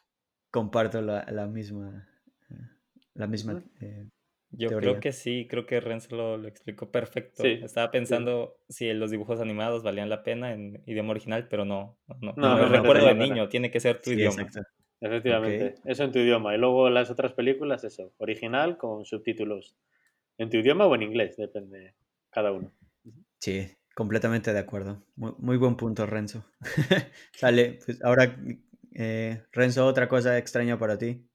[0.52, 2.08] comparto la, la misma,
[2.50, 2.56] eh,
[3.16, 4.08] la misma eh,
[4.52, 4.90] Yo teoría.
[4.90, 7.44] creo que sí, creo que Renzo lo, lo explicó perfecto.
[7.44, 11.98] Sí, Estaba pensando si los dibujos animados valían la pena en idioma original, pero no.
[12.22, 14.42] No, no, recuerdo de niño, tiene que ser tu Sí, idioma.
[14.42, 14.72] exacto.
[15.02, 16.56] Efectivamente, eso en tu idioma.
[16.56, 19.78] Y luego las otras películas, eso, original con subtítulos
[20.38, 21.94] en tu idioma o en inglés, depende
[22.32, 22.72] cada uno.
[23.40, 23.68] Sí,
[24.00, 25.04] Completamente de acuerdo.
[25.18, 26.46] Muy, muy buen punto, Renzo.
[27.34, 28.34] Sale, pues ahora,
[28.94, 31.28] eh, Renzo, otra cosa extraña para ti.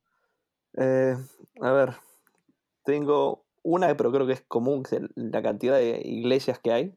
[0.78, 1.14] Eh,
[1.60, 1.90] a ver,
[2.84, 4.82] tengo una, pero creo que es común,
[5.14, 6.94] la cantidad de iglesias que hay.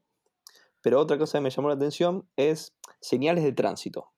[0.82, 4.12] Pero otra cosa que me llamó la atención es señales de tránsito.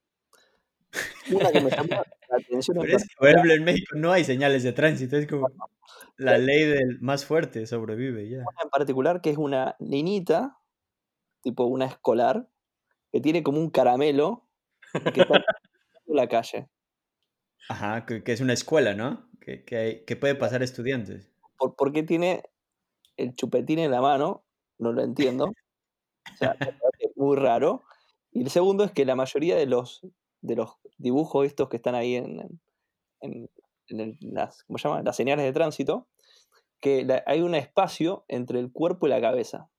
[1.31, 4.11] Una que me llamó la atención en Pero es que, por ejemplo, en México no
[4.11, 5.47] hay señales de tránsito, es como
[6.17, 8.39] la ley del más fuerte sobrevive ya.
[8.39, 10.57] una en particular que es una niñita,
[11.41, 12.49] tipo una escolar,
[13.11, 14.47] que tiene como un caramelo
[15.13, 15.35] que está
[16.07, 16.67] en la calle.
[17.69, 19.29] Ajá, que, que es una escuela, ¿no?
[19.39, 21.31] Que, que, hay- que puede pasar estudiantes.
[21.59, 22.41] ¿Por, por qué tiene
[23.17, 24.43] el chupetín en la mano?
[24.79, 25.45] No lo entiendo.
[25.45, 27.83] O sea, parece muy raro.
[28.31, 30.01] Y el segundo es que la mayoría de los,
[30.41, 32.59] de los dibujos estos que están ahí en,
[33.21, 33.49] en-
[34.21, 35.01] las, ¿cómo se llama?
[35.01, 36.07] las señales de tránsito,
[36.79, 39.69] que la- hay un espacio entre el cuerpo y la cabeza.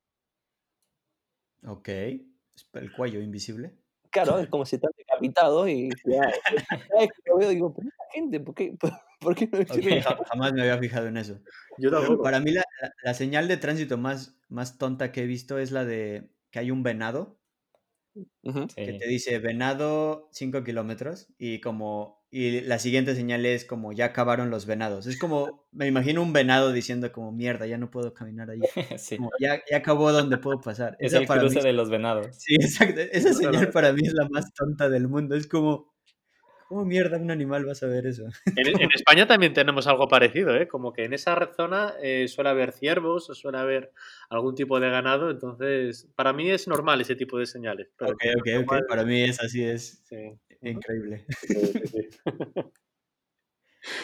[1.66, 1.88] Ok.
[1.88, 2.22] Es
[2.74, 3.76] El cuello invisible.
[4.10, 6.22] Claro, es como si están decapitados y ya,
[6.98, 8.76] vez que lo veo digo, pero esta gente, ¿por qué,
[9.20, 11.34] por, qué no jamás me había fijado en eso.
[11.78, 12.22] Yo Pero tampoco.
[12.22, 15.70] para mí la, la- la señal de tránsito más, más tonta que he visto es
[15.72, 17.38] la de que hay un venado
[18.74, 18.98] que Sí.
[18.98, 24.50] te dice venado 5 kilómetros y como y la siguiente señal es como ya acabaron
[24.50, 25.06] los venados.
[25.08, 28.60] Es como, me imagino un venado diciendo como mierda, ya no puedo caminar ahí.
[29.00, 29.16] Sí.
[29.16, 30.96] Como, ya, ya acabó donde puedo pasar.
[31.00, 32.28] Es Esa el para cruce de los venados.
[32.36, 33.00] Sí, exacto.
[33.00, 35.34] Esa señal para mí es la más tonta del mundo.
[35.34, 35.92] Es como,
[36.70, 38.22] ¿cómo mierda un animal va a saber eso?
[38.64, 40.68] En, en España también tenemos algo parecido, ¿eh?
[40.68, 43.92] Como que en esa zona eh, suele haber ciervos o suele haber
[44.28, 47.88] algún tipo de ganado, entonces para mí es normal ese tipo de señales.
[47.98, 48.88] Pero Ok, ok, ok.
[48.88, 50.38] Para mí es así, es sí.
[50.62, 51.26] increíble.
[51.28, 52.08] Sí, sí, sí.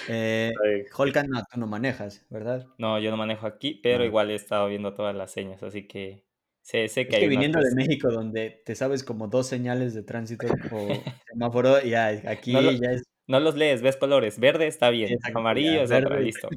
[0.09, 0.85] Eh, Ahí.
[0.97, 2.67] Holkan, no, tú no manejas, ¿verdad?
[2.79, 4.05] No, yo no manejo aquí, pero No.
[4.07, 6.26] igual he estado viendo todas las señas, así que
[6.67, 7.75] sé, sé Es que hay que una viniendo de.
[7.75, 10.89] México, donde te sabes como dos señales de tránsito o
[11.33, 13.05] semáforo, ya aquí No lo- ya es.
[13.29, 14.39] No los lees, ves colores.
[14.39, 16.49] Verde está bien, exacto, amarillo ya, es otra, listo.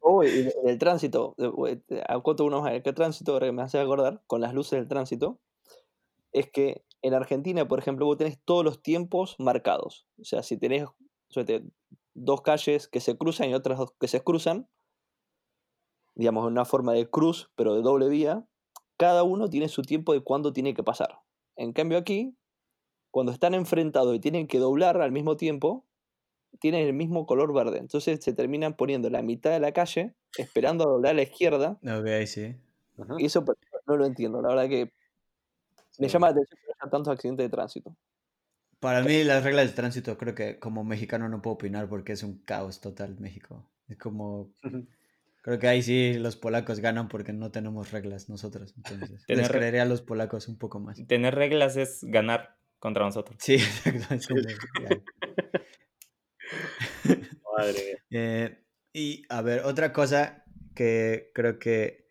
[0.00, 1.36] Oh, y en el tránsito,
[2.08, 5.40] acoto uno más, el tránsito ahora que me hace acordar, con las luces del tránsito,
[6.32, 10.06] es que en Argentina, por ejemplo, vos tenés todos los tiempos marcados.
[10.18, 10.84] O sea, si tenés
[11.28, 11.62] suerte,
[12.14, 14.68] dos calles que se cruzan y otras dos que se cruzan,
[16.14, 18.46] digamos, en una forma de cruz, pero de doble vía,
[18.98, 21.20] cada uno tiene su tiempo de cuándo tiene que pasar.
[21.56, 22.36] En cambio aquí,
[23.10, 25.86] cuando están enfrentados y tienen que doblar al mismo tiempo,
[26.60, 27.78] tienen el mismo color verde.
[27.78, 31.80] Entonces se terminan poniendo la mitad de la calle, esperando a doblar a la izquierda.
[31.82, 32.60] Ok, sí.
[33.16, 34.40] Y eso pues, no lo entiendo.
[34.42, 34.92] La verdad que
[35.98, 36.08] me Sí.
[36.08, 37.96] llama la atención que haya tantos accidentes de tránsito.
[38.82, 42.22] Para mí las reglas de tránsito creo que como mexicano no puedo opinar porque es
[42.22, 43.70] un caos total México.
[43.88, 44.86] Es como, Ujú.
[45.42, 48.74] Creo que ahí sí los polacos ganan porque no tenemos reglas nosotros.
[48.76, 51.04] Entonces, Tener les re- creeré a los polacos un poco más.
[51.06, 53.36] Tener reglas es ganar contra nosotros.
[53.40, 54.14] Sí, exacto.
[54.14, 55.02] es como, ya.
[57.56, 57.98] Madre mía.
[58.10, 62.08] Eh, y a ver, otra cosa que creo que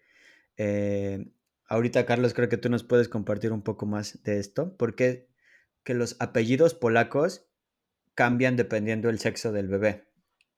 [0.58, 1.32] eh,
[1.68, 5.28] ahorita, Carlos, creo que tú nos puedes compartir un poco más de esto, porque
[5.84, 7.48] que los apellidos polacos
[8.16, 10.08] cambian dependiendo del sexo del bebé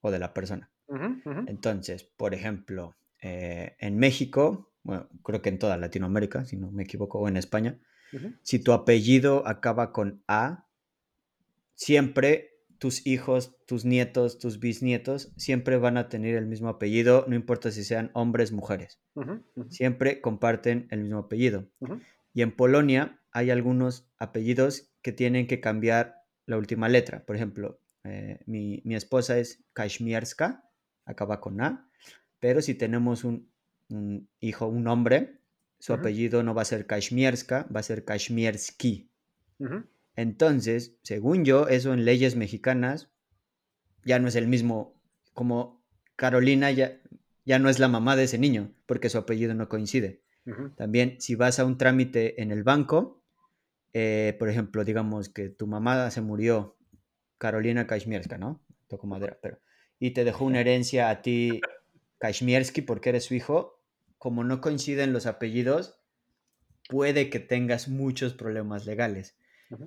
[0.01, 0.71] o de la persona.
[1.47, 6.83] Entonces, por ejemplo, eh, en México, bueno, creo que en toda Latinoamérica, si no me
[6.83, 7.79] equivoco, o en España,
[8.43, 10.67] si tu apellido acaba con A,
[11.75, 17.35] siempre tus hijos, tus nietos, tus bisnietos, siempre van a tener el mismo apellido, no
[17.35, 18.99] importa si sean hombres, mujeres.
[19.69, 21.69] Siempre comparten el mismo apellido.
[21.79, 21.99] Ujú.
[22.33, 27.23] Y en Polonia hay algunos apellidos que tienen que cambiar la última letra.
[27.23, 30.70] Por ejemplo, eh, mi, mi esposa es Kashmierska,
[31.11, 31.89] acaba con A,
[32.39, 33.49] pero si tenemos un,
[33.89, 35.41] un hijo, un hombre,
[35.79, 39.09] su apellido no va a ser Kashmierska, va a ser Kashmierski.
[40.15, 43.09] Entonces, según yo, eso en leyes mexicanas
[44.03, 44.99] ya no es el mismo,
[45.33, 45.83] como
[46.15, 46.99] Carolina ya,
[47.45, 50.21] ya no es la mamá de ese niño, porque su apellido no coincide.
[50.75, 53.23] También, si vas a un trámite en el banco,
[53.93, 56.77] eh, por ejemplo, digamos que tu mamá se murió,
[57.37, 58.61] Carolina Kashmierska, ¿no?
[58.87, 59.59] Toco madera, pero.
[60.01, 61.61] Y te dejó una herencia a ti,
[62.17, 63.79] Kashmierski, porque eres su hijo.
[64.17, 65.99] Como no coinciden los apellidos,
[66.89, 69.37] puede que tengas muchos problemas legales.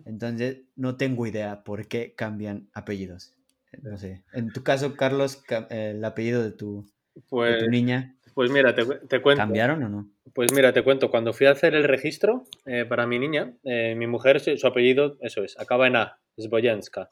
[0.07, 3.35] Entonces, no tengo idea por qué cambian apellidos.
[3.83, 4.23] No sé.
[4.33, 8.51] En tu caso, Carlos, ca- eh, el apellido de tu, de Pues, tu niña, pues
[8.51, 9.43] mira, te, te cuento.
[9.43, 10.11] ¿cambiaron o no?
[10.33, 13.95] Pues mira, te cuento, cuando fui a hacer el registro eh, para mi niña, eh,
[13.97, 17.09] mi mujer, su apellido, eso es, acaba en A, es Boyanska.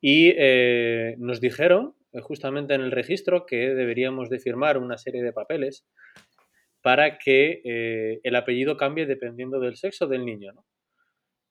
[0.00, 5.22] Y eh, nos dijeron, eh, justamente en el registro, que deberíamos de firmar una serie
[5.22, 5.86] de papeles
[6.82, 10.64] para que eh, el apellido cambie dependiendo del sexo del niño, ¿no?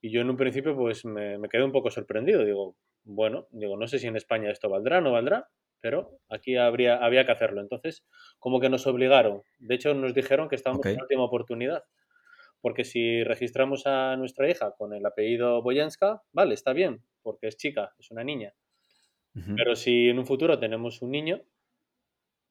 [0.00, 2.44] Y yo en un principio pues me, me quedé un poco sorprendido.
[2.44, 5.48] Digo, bueno, digo, no sé si en España esto valdrá o no valdrá,
[5.80, 7.60] pero aquí habría, había que hacerlo.
[7.60, 8.04] Entonces,
[8.38, 9.42] como que nos obligaron.
[9.58, 11.84] De hecho, nos dijeron que estábamos en la última oportunidad.
[12.60, 17.56] Porque si registramos a nuestra hija con el apellido Boyanska, vale, está bien, porque es
[17.56, 18.54] chica, es una niña.
[19.56, 21.42] Pero si en un futuro tenemos un niño,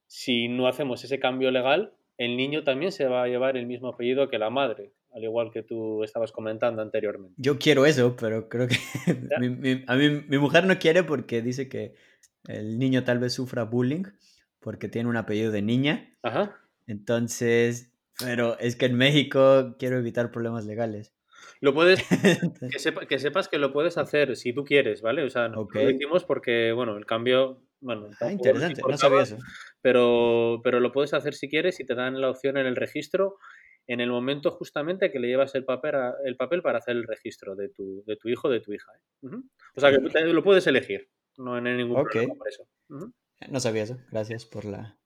[0.07, 3.89] si no hacemos ese cambio legal, el niño también se va a llevar el mismo
[3.89, 7.33] apellido que la madre, al igual que tú estabas comentando anteriormente.
[7.37, 8.75] Yo quiero eso, pero creo que
[9.39, 11.95] mi, mi- a mí, mi mujer no quiere porque dice que
[12.47, 14.03] el niño tal vez sufra bullying
[14.59, 16.15] porque tiene un apellido de niña.
[16.21, 16.55] Ajá.
[16.87, 21.14] Entonces, pero es que en México quiero evitar problemas legales.
[21.61, 21.99] Lo puedes,
[22.71, 25.23] que, sepa- que sepas que lo puedes hacer si tú quieres, ¿vale?
[25.23, 29.37] O sea, lo hicimos porque, bueno, el cambio, bueno, Ah, interesante, no sabía eso.
[29.81, 33.37] pero, pero lo puedes hacer si quieres y te dan la opción en el registro
[33.87, 37.03] en el momento justamente que le llevas el papel, a- el papel para hacer el
[37.03, 38.91] registro de tu, de tu hijo o de tu hija.
[39.23, 39.27] ¿eh?
[39.75, 42.09] O sea, que lo puedes elegir, no hay ningún Ok.
[42.11, 42.67] problema por eso.
[43.49, 43.97] No sabía eso.
[44.11, 44.97] Gracias por la,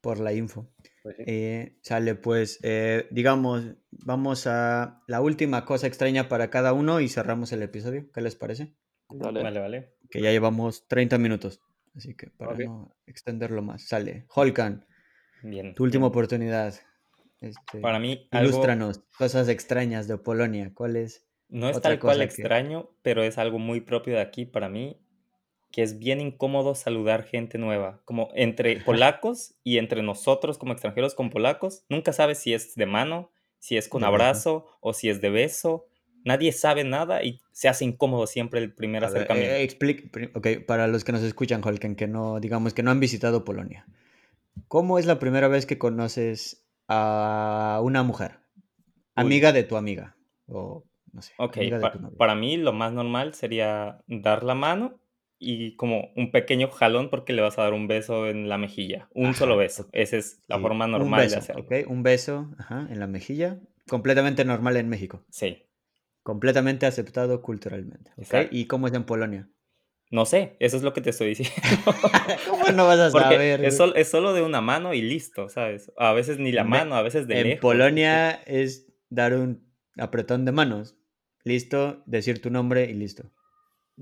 [0.00, 0.72] por la info.
[1.02, 1.22] pues sí.
[1.26, 7.08] Eh, sale, pues, eh, digamos, vamos a la última cosa extraña para cada uno y
[7.08, 8.10] cerramos el episodio.
[8.12, 8.74] ¿Qué les parece?
[9.08, 9.42] Dale.
[9.42, 9.94] Vale, vale.
[10.10, 11.60] Que ya llevamos 30 minutos.
[11.94, 13.86] Así que para no extenderlo más.
[13.86, 14.24] Sale.
[14.34, 14.86] Holkan,
[15.42, 15.74] Bien.
[15.74, 16.10] tu última bien.
[16.10, 16.74] oportunidad.
[17.40, 20.72] Este, Para mí, algo ilústranos cosas extrañas de Polonia.
[20.74, 21.26] ¿Cuál es?
[21.48, 25.01] no es tal cual que- extraño, pero es algo muy propio de aquí para mí,
[25.72, 31.14] que es bien incómodo saludar gente nueva, como entre polacos y entre nosotros como extranjeros
[31.14, 31.84] con polacos.
[31.88, 35.86] Nunca sabes si es de mano, si es con abrazo o si es de beso.
[36.24, 39.54] Nadie sabe nada y se hace incómodo siempre el primer ver, acercamiento.
[39.56, 42.90] eh, explic- pri- ok, para los que nos escuchan, Holken, que no, digamos que no
[42.92, 43.86] han visitado Polonia.
[44.68, 48.38] ¿Cómo es la primera vez que conoces a una mujer?
[49.14, 50.16] Amiga de tu amiga.
[50.46, 51.32] O no sé.
[51.38, 51.56] Ok,
[52.18, 55.00] para mí lo más normal sería dar la mano
[55.42, 59.08] y como un pequeño jalón porque le vas a dar un beso en la mejilla.
[59.14, 59.82] Un Ajá, solo beso.
[59.82, 59.88] ok.
[59.92, 61.62] Esa es la Sí, forma normal beso, de hacerlo.
[61.64, 63.58] ok, Un beso ajá, en la mejilla.
[63.88, 65.24] Completamente normal en México.
[65.30, 65.66] Sí.
[66.22, 68.10] Completamente aceptado culturalmente.
[68.12, 68.18] ok.
[68.18, 68.56] Exacto.
[68.56, 69.48] ¿Y cómo es en Polonia?
[70.10, 71.54] No sé, eso es lo que te estoy diciendo.
[72.48, 73.64] ¿Cómo no vas a Porque saber?
[73.64, 75.90] es, sol- es solo de una mano y listo, ¿sabes?
[75.96, 77.60] A veces ni la Me- mano, a veces de en lejos.
[77.62, 80.96] Polonia es dar un apretón de manos.
[81.44, 83.24] Listo, decir tu nombre y listo.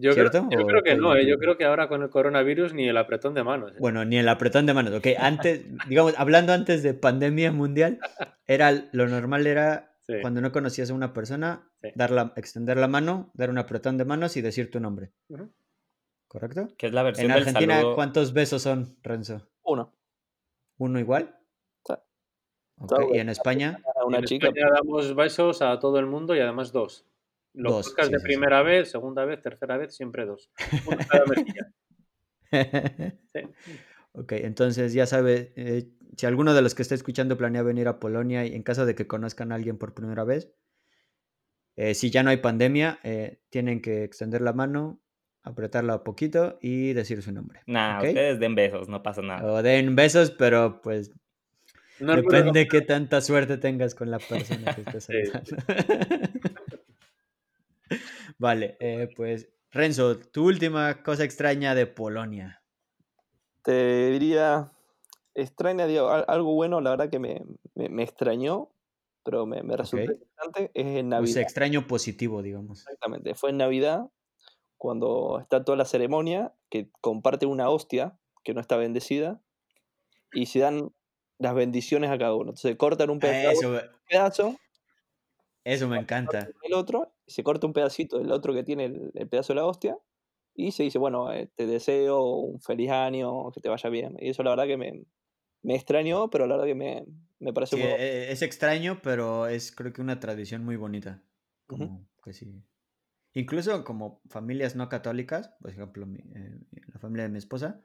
[0.00, 0.48] Yo, creo, ¿cierto?
[0.50, 1.26] yo ¿O creo que no, ¿eh?
[1.26, 3.72] yo creo que ahora con el coronavirus ni el apretón de manos.
[3.72, 3.76] ¿eh?
[3.78, 4.94] Bueno, ni el apretón de manos.
[4.94, 7.98] Ok, antes, digamos, hablando antes de pandemia mundial,
[8.46, 10.14] era lo normal era Sí.
[10.22, 11.90] cuando no conocías a una persona, Sí.
[11.94, 15.12] dar la- extender la mano, dar un apretón de manos y decir tu nombre.
[16.26, 16.68] ¿Correcto?
[16.76, 17.94] Que es la versión En del Argentina, saludo.
[17.94, 19.48] ¿cuántos besos son, Renzo?
[19.62, 19.92] Uno.
[20.78, 21.36] ¿Uno igual?
[21.86, 21.94] Sí.
[22.78, 23.78] Ok, Todo ¿Y en España?
[24.00, 24.48] A una en chica.
[24.48, 27.04] España damos besos a todo el mundo y además dos.
[27.52, 28.26] Los Dos, podcasts sí, de sí, sí.
[28.28, 30.50] primera vez, segunda vez, tercera vez, siempre dos.
[30.86, 31.24] Uno cada.
[34.12, 38.00] Ok, entonces ya sabe, eh, si alguno de los que está escuchando planea venir a
[38.00, 40.52] Polonia y en caso de que conozcan a alguien por primera vez,
[41.76, 45.00] eh, si ya no hay pandemia, eh, tienen que extender la mano,
[45.42, 47.60] apretarla poquito y decir su nombre.
[47.66, 49.50] Nah, ustedes den besos, no pasa nada.
[49.52, 51.12] O den besos, pero pues
[52.00, 55.14] No depende qué tanta suerte tengas con la persona que estés Sí.
[58.38, 62.62] vale, eh, pues Renzo, tu última cosa extraña de Polonia.
[63.62, 64.72] Te diría,
[65.34, 67.42] extraña, digo, al- algo bueno, la verdad que me,
[67.74, 68.70] me, me extrañó,
[69.24, 71.28] pero me, me resultó interesante, es en O Navidad.
[71.28, 72.78] sea, extraño positivo, digamos.
[72.86, 74.10] Exactamente, fue en Navidad,
[74.78, 79.42] cuando está toda la ceremonia, que comparte una hostia que no está bendecida,
[80.32, 80.94] y se dan
[81.38, 82.50] las bendiciones a cada uno.
[82.50, 84.56] Entonces cortan un pedazo, Eso, pedazo
[85.64, 86.54] eso me encanta.
[86.62, 89.66] el otro, se corta un pedacito del otro que tiene el, el pedazo de la
[89.66, 89.98] hostia,
[90.54, 94.16] y se dice, bueno, eh, te deseo un feliz año, que te vaya bien.
[94.20, 95.04] Y eso la verdad que me,
[95.62, 97.06] me extrañó, pero la verdad que me,
[97.40, 98.04] me pareció Sí, muy bueno.
[98.04, 101.22] e- es extraño, pero es creo que una tradición muy bonita.
[101.66, 102.64] Como que sí.
[103.34, 106.60] Incluso como familias no católicas, por ejemplo, mi- eh,
[106.92, 107.84] la familia de mi esposa,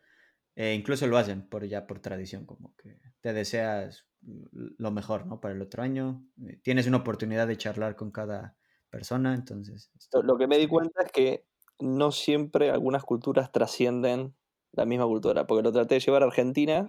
[0.55, 5.41] eh, incluso lo hacen por ya por tradición, como que te deseas lo mejor, ¿no?
[5.41, 6.27] Para el otro año.
[6.47, 8.57] eh, Tienes una oportunidad de charlar con cada
[8.89, 9.89] persona, entonces.
[10.23, 11.45] Lo, que me di cuenta es que
[11.79, 14.35] no siempre algunas culturas trascienden
[14.71, 16.87] la misma cultura, porque lo traté de llevar a Argentina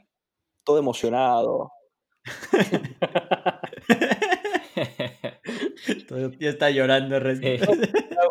[0.65, 1.71] todo emocionado.
[6.09, 7.19] Todo- ya está llorando.
[7.37, 7.59] Sí.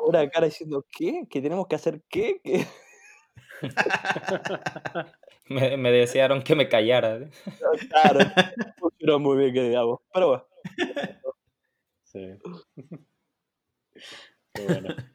[0.08, 1.24] Una cara diciendo, ¿qué?
[1.30, 2.40] ¿Que tenemos que hacer qué?
[2.44, 2.66] ¿Qué?
[5.50, 7.18] me, me desearon que me callara.
[7.18, 7.30] ¿eh?
[7.90, 8.20] Claro,
[9.00, 10.46] No muy bien que digamos, pero bueno.
[12.04, 12.38] Sí.
[14.54, 14.90] Bueno.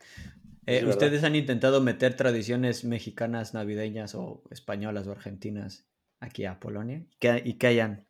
[0.67, 0.85] Eh.
[0.85, 5.89] ¿Ustedes han intentado meter tradiciones mexicanas, navideñas o españolas o argentinas
[6.21, 7.07] aquí a Polonia?
[7.19, 8.07] ¿Que- ¿Y que hayan,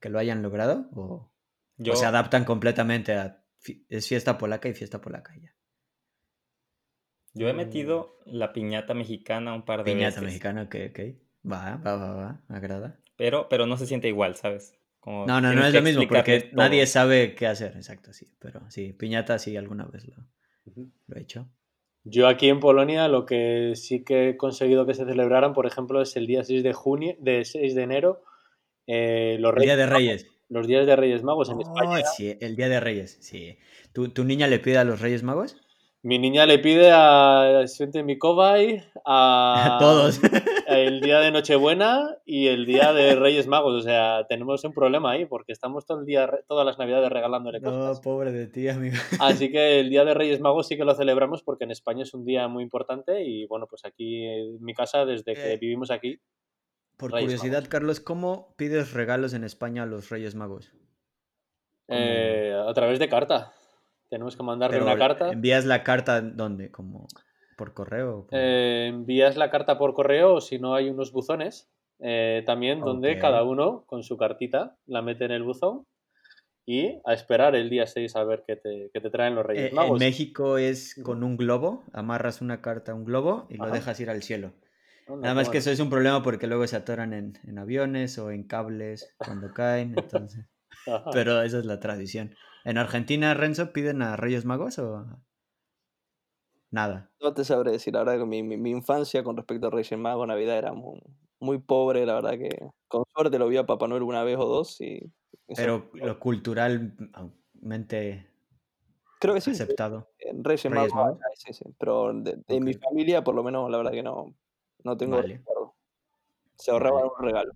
[0.00, 0.88] que lo hayan logrado?
[0.94, 1.30] ¿O,
[1.76, 3.44] Yo, o se adaptan completamente a...
[3.90, 5.52] Es fiesta polaca y fiesta polaca ya.
[7.34, 10.24] yo he metido la piñata mexicana un par de Piñata veces.
[10.24, 10.98] mexicana, ok, ok.
[11.50, 12.98] Va, va, va, va, agrada.
[13.16, 14.77] Pero, pero no se siente igual, ¿sabes?
[15.08, 16.62] Como No, no, no es lo mismo porque todo.
[16.62, 18.26] nadie sabe qué hacer, exacto, sí.
[18.38, 20.16] Pero sí, piñata sí alguna vez lo,
[21.06, 21.48] lo he hecho.
[22.04, 26.02] Yo aquí en Polonia lo que sí que he conseguido que se celebraran, por ejemplo,
[26.02, 28.22] es el día 6 de junio, de 6 de enero,
[28.86, 30.24] eh, los, El Día Reyes de Reyes.
[30.24, 32.04] Magos, los días de Reyes Magos en Oh, España.
[32.04, 33.56] sí, el Día de Reyes, sí.
[33.94, 35.56] ¿Tu, tu niña le pide a los Reyes Magos?
[36.02, 40.20] Mi niña le pide a Svente Mikovaj, a Todos.
[40.68, 43.74] el día de Nochebuena y el día de Reyes Magos.
[43.74, 47.60] O sea, tenemos un problema ahí porque estamos todo el día, todas las navidades regalándole
[47.60, 48.00] No, cosas.
[48.00, 48.96] pobre de ti, amigo.
[49.20, 52.14] Así que el día de Reyes Magos sí que lo celebramos porque en España es
[52.14, 55.90] un día muy importante y bueno, pues aquí en mi casa, desde que Eh, vivimos
[55.90, 56.20] aquí,
[56.96, 57.68] Por Reyes curiosidad, Magos.
[57.68, 60.72] Carlos, ¿cómo pides regalos en España a los Reyes Magos?
[61.88, 63.52] Eh, a través de carta.
[64.10, 65.30] Tenemos que mandarle Pero una carta.
[65.32, 66.70] ¿Envías la carta dónde?
[66.70, 67.06] ¿Como
[67.58, 68.26] por correo?
[68.26, 71.68] por- Eh, envías la carta por correo o si no hay unos buzones
[72.00, 75.84] eh, también donde cada uno con su cartita la mete en el buzón
[76.66, 79.48] y a esperar el día 6 a ver qué te, qué te traen los Eh,
[79.48, 79.98] Reyes en Magos.
[80.00, 84.10] México es con un globo, amarras una carta a un globo y lo dejas ir
[84.10, 84.52] al cielo.
[85.22, 88.30] Nada más que eso es un problema porque luego se atoran en, en aviones o
[88.30, 90.44] en cables cuando caen, entonces.
[91.12, 92.34] Pero esa es la tradición.
[92.64, 95.06] ¿En Argentina, Renzo, piden a Reyes Magos o
[96.70, 97.10] nada?
[97.20, 99.98] No te sabré decir, la verdad que mi, mi, mi infancia con respecto a Reyes
[99.98, 101.00] Magos, Navidad era muy,
[101.40, 104.46] muy pobre, la verdad que con suerte lo vi a Papá Noel una vez o
[104.46, 104.96] dos y...
[105.48, 108.26] eso- Pero lo culturalmente
[109.20, 110.10] creo que sí, aceptado.
[110.18, 111.20] en Reyes, Reyes Magos, Magos.
[111.28, 112.82] hay, sí, sí, pero de, de mi Ok.
[112.82, 114.34] familia por lo menos la verdad que no,
[114.84, 115.38] no tengo Vale.
[115.38, 115.74] recuerdo.
[116.56, 117.12] Se ahorraban Vale.
[117.18, 117.52] un regalo.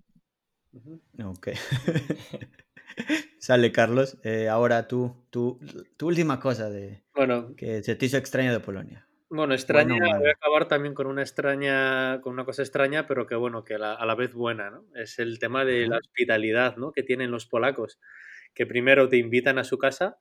[1.31, 1.49] Ok.
[3.39, 4.19] Sale, Carlos.
[4.25, 5.59] Eh, ahora tú, tú,
[5.97, 9.07] tu última cosa de Bueno, que se te hizo extraña de Polonia.
[9.29, 13.27] bueno, extraña, Bueno voy a acabar también con una extraña, con una cosa extraña, pero
[13.27, 14.85] que bueno, que la- a la vez buena, ¿no?
[14.95, 16.93] Es el tema de la hospitalidad, ¿no?
[16.93, 17.99] Que tienen los polacos,
[18.55, 20.19] que primero te invitan a su casa,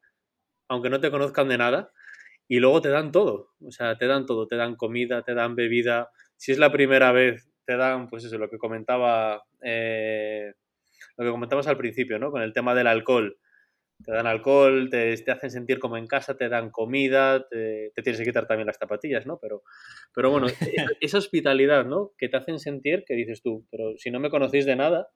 [0.70, 1.92] aunque no te conozcan de nada,
[2.48, 5.56] y luego te dan todo, o sea, te dan todo, te dan comida, te dan
[5.56, 6.10] bebida.
[6.38, 10.54] Si es la primera vez, te dan, pues eso, lo que comentaba, eh,
[11.18, 12.32] lo que comentabas al principio, ¿no?
[12.32, 13.38] Con el tema del alcohol.
[14.04, 18.02] Te dan alcohol, te, te hacen sentir como en casa, te dan comida, te, te
[18.02, 19.38] tienes que quitar también las zapatillas, ¿no?
[19.40, 19.64] Pero,
[20.14, 22.12] pero bueno, esa, esa hospitalidad, ¿no?
[22.18, 25.10] Que te hacen sentir que dices tú, pero si no me conocéis de nada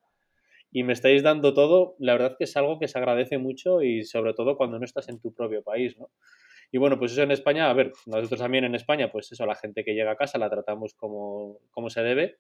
[0.72, 4.04] y me estáis dando todo, la verdad que es algo que se agradece mucho y
[4.04, 6.12] sobre todo cuando no estás en tu propio país, ¿no?
[6.72, 9.56] Y bueno, pues eso en España, a ver, nosotros también en España, pues eso, la
[9.56, 12.38] gente que llega a casa la tratamos como, como se debe,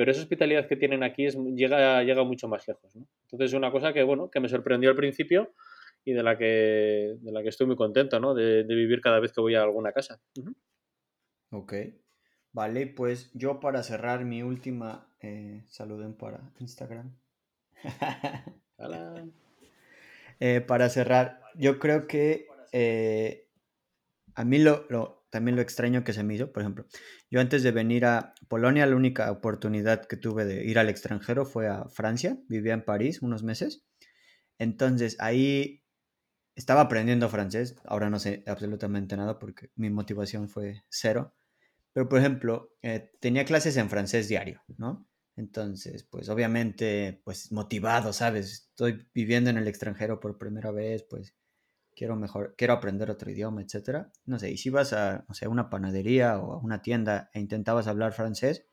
[0.00, 3.06] pero esa hospitalidad que tienen aquí es, llega, llega mucho más lejos, ¿no?
[3.24, 5.52] Entonces es una cosa que, bueno, que me sorprendió al principio
[6.06, 8.32] y de la que, de la que estoy muy contento, ¿no?
[8.32, 10.18] De, de vivir cada vez que voy a alguna casa.
[10.38, 10.54] Ujú.
[11.50, 11.74] Ok.
[12.52, 17.14] Vale, pues yo para cerrar mi última, eh, saluden para Instagram.
[20.40, 23.50] Eh, para cerrar, yo creo que eh,
[24.34, 26.86] a mí lo, lo- también lo extraño que se me hizo, por ejemplo,
[27.30, 31.46] yo antes de venir a Polonia, la única oportunidad que tuve de ir al extranjero
[31.46, 33.84] fue a Francia, vivía en París unos meses,
[34.58, 35.82] entonces ahí
[36.54, 41.34] estaba aprendiendo francés, ahora no sé absolutamente nada porque mi motivación fue cero,
[41.92, 45.06] pero por ejemplo, eh, tenía clases en francés diario, ¿no?
[45.36, 48.68] Entonces, pues obviamente, pues motivado, ¿sabes?
[48.70, 51.34] Estoy viviendo en el extranjero por primera vez, pues
[51.96, 54.10] quiero mejor, quiero aprender otro idioma, etcétera.
[54.26, 57.40] No sé, y si vas a, o sea, una panadería o a una tienda e
[57.40, 58.66] intentabas hablar francés,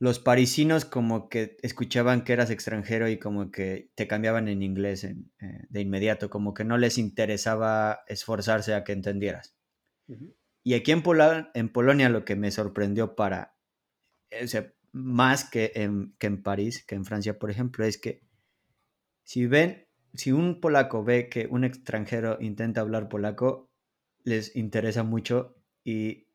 [0.00, 5.04] los parisinos como que escuchaban que eras extranjero y como que te cambiaban en inglés
[5.04, 9.54] en- eh, de inmediato, como que no les interesaba esforzarse a que entendieras.
[10.08, 10.34] Ujú.
[10.64, 13.56] Y aquí en, Pola- en Polonia lo que me sorprendió para,
[14.42, 18.22] o sea, más que en, que en París, que en Francia, por ejemplo, es que
[19.24, 23.70] si ven, si un polaco ve que un extranjero intenta hablar polaco,
[24.24, 26.28] les interesa mucho y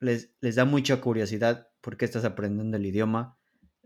[0.00, 3.38] les, les da mucha curiosidad por qué estás aprendiendo el idioma.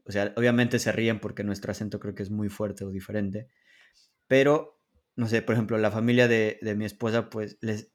[0.04, 3.48] O sea, obviamente se ríen porque nuestro acento creo que es muy fuerte o diferente.
[4.26, 4.80] Pero,
[5.16, 7.92] no sé, por ejemplo, la familia de, de mi esposa, pues les,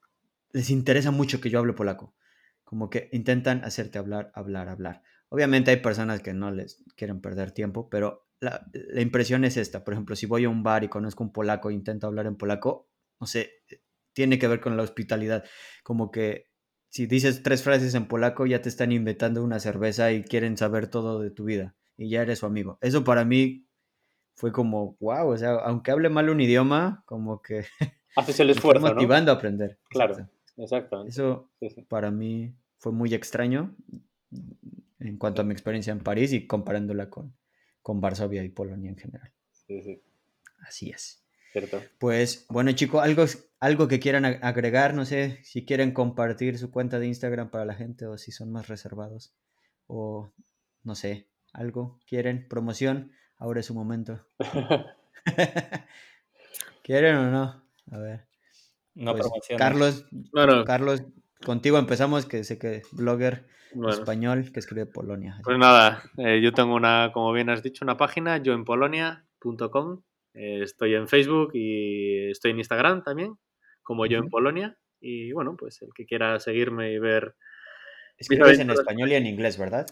[0.51, 2.15] les interesa mucho que yo hable polaco.
[2.63, 5.03] Como que intentan hacerte hablar, hablar, hablar.
[5.29, 9.83] Obviamente hay personas que no les quieren perder tiempo, pero la, la, impresión es esta.
[9.83, 12.35] Por ejemplo, si voy a un bar y conozco un polaco e intento hablar en
[12.35, 12.89] polaco,
[13.19, 13.51] no sé,
[14.13, 15.45] tiene que ver con la hospitalidad.
[15.83, 16.51] Como que
[16.89, 20.87] si dices tres frases en polaco, ya te están inventando una cerveza y quieren saber
[20.87, 22.77] todo de tu vida y ya eres su amigo.
[22.81, 23.67] Eso para mí
[24.33, 27.63] fue como, wow, o sea, aunque hable mal un idioma, como que...
[28.15, 29.79] Haces el esfuerzo, motivando a aprender.
[29.89, 30.27] Claro,
[30.57, 31.05] exacto.
[31.05, 31.49] Eso
[31.87, 33.73] para mí fue muy extraño
[34.99, 37.33] en cuanto a mi experiencia en París y comparándola con,
[37.81, 39.31] con Varsovia y Polonia en general.
[39.51, 40.01] Sí, sí.
[40.67, 41.23] Así es.
[41.51, 41.81] Cierto.
[41.99, 43.25] Pues bueno, chicos, algo,
[43.59, 47.73] algo que quieran agregar, no sé si quieren compartir su cuenta de Instagram para la
[47.73, 49.35] gente o si son más reservados
[49.87, 50.33] o
[50.83, 54.25] no sé, algo, quieren, promoción, ahora es su momento.
[56.83, 57.63] ¿Quieren o no?
[57.91, 58.27] A ver.
[58.95, 59.57] No Pues, promoción.
[59.57, 61.03] Carlos, Bueno, Carlos,
[61.45, 63.45] contigo empezamos, que sé que blogger
[63.89, 65.39] español que escribe Polonia.
[65.43, 70.01] Pues nada, eh, yo tengo una, como bien has dicho, una página, yoenpolonia.com.
[70.33, 73.37] Eh, estoy en Facebook y estoy en Instagram también,
[73.83, 74.29] como yo en.
[74.29, 74.77] Polonia.
[74.99, 77.35] Y bueno, pues el que quiera seguirme y ver.
[78.17, 79.87] Escribes en español y en inglés, ¿verdad?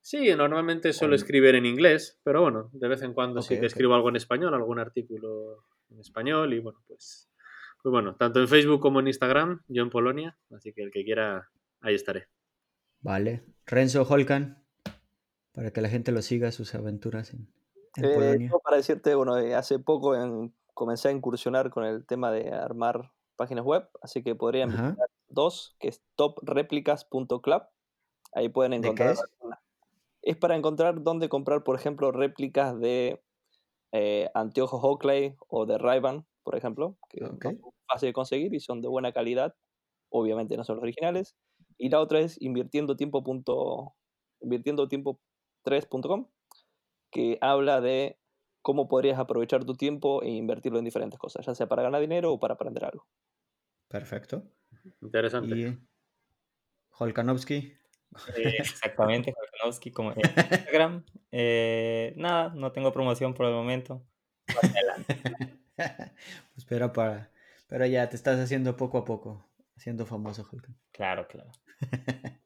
[0.00, 3.66] Sí, normalmente suelo escribir en inglés, pero bueno, de vez en cuando sí Ok, que
[3.66, 7.30] escribo algo en español, algún artículo en español y bueno, pues,
[7.82, 11.04] pues bueno, tanto en Facebook como en Instagram, yo en Polonia, así que el que
[11.04, 11.48] quiera,
[11.80, 12.28] ahí estaré.
[13.04, 13.44] Vale.
[13.66, 14.64] Renzo Holkan,
[15.52, 17.48] para que la gente lo siga sus aventuras en,
[17.96, 18.50] en Eh, Polonia.
[18.62, 23.12] para decirte, bueno, eh, hace poco en- comencé a incursionar con el tema de armar
[23.36, 24.96] páginas web, así que podría Ajá.
[24.96, 27.62] visitar dos, que es topreplicas.club.
[28.34, 29.12] Ahí pueden ¿De qué encontrar.
[29.12, 29.24] es?
[30.40, 33.22] para encontrar dónde comprar, por ejemplo, réplicas de
[33.92, 37.46] eh, anteojos Oakley o de Ray-Ban, por ejemplo, que no Ok.
[37.60, 39.54] son fáciles de conseguir y son de buena calidad.
[40.10, 41.36] Obviamente no son los originales.
[41.78, 43.22] Y la otra es invirtiendo tiempo.
[43.22, 43.94] punto-
[44.40, 45.20] invirtiendo tiempo
[45.64, 46.28] 3.com,
[47.10, 48.18] que habla de
[48.62, 52.32] cómo podrías aprovechar tu tiempo e invertirlo en diferentes cosas, ya sea para ganar dinero
[52.32, 53.06] o para aprender algo.
[53.88, 54.42] Perfecto.
[55.00, 55.56] Interesante.
[55.56, 55.78] Y
[56.98, 57.72] Holkanovsky.
[58.36, 61.04] Eh, exactamente, Volkanovski, como en Instagram.
[61.32, 64.02] Eh, nada, no tengo promoción por el momento.
[66.56, 67.30] Espera para.
[67.66, 69.44] Pero ya te estás haciendo poco a poco,
[69.76, 70.76] haciendo famoso, Holkan.
[70.92, 71.50] Claro, claro.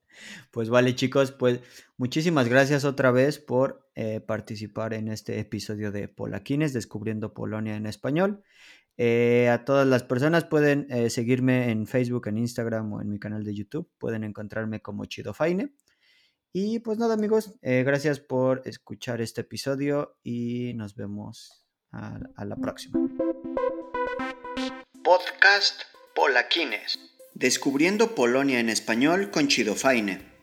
[0.51, 1.61] Pues vale, chicos, pues
[1.97, 7.87] muchísimas gracias otra vez por eh, participar en este episodio de Polaquines, descubriendo Polonia en
[7.87, 8.43] español.
[9.01, 13.21] Eh, a todas las personas pueden eh, seguirme en Facebook, en Instagram o en mi
[13.21, 13.89] canal de YouTube.
[13.97, 15.73] Pueden encontrarme como Chido Faine.
[16.53, 22.45] Y pues nada, amigos, eh, gracias por escuchar este episodio y nos vemos a, a
[22.45, 22.99] la próxima.
[25.05, 25.83] Podcast
[26.17, 27.18] Polaquines.
[27.39, 30.38] Descubriendo Polonia en español con Chido Faine.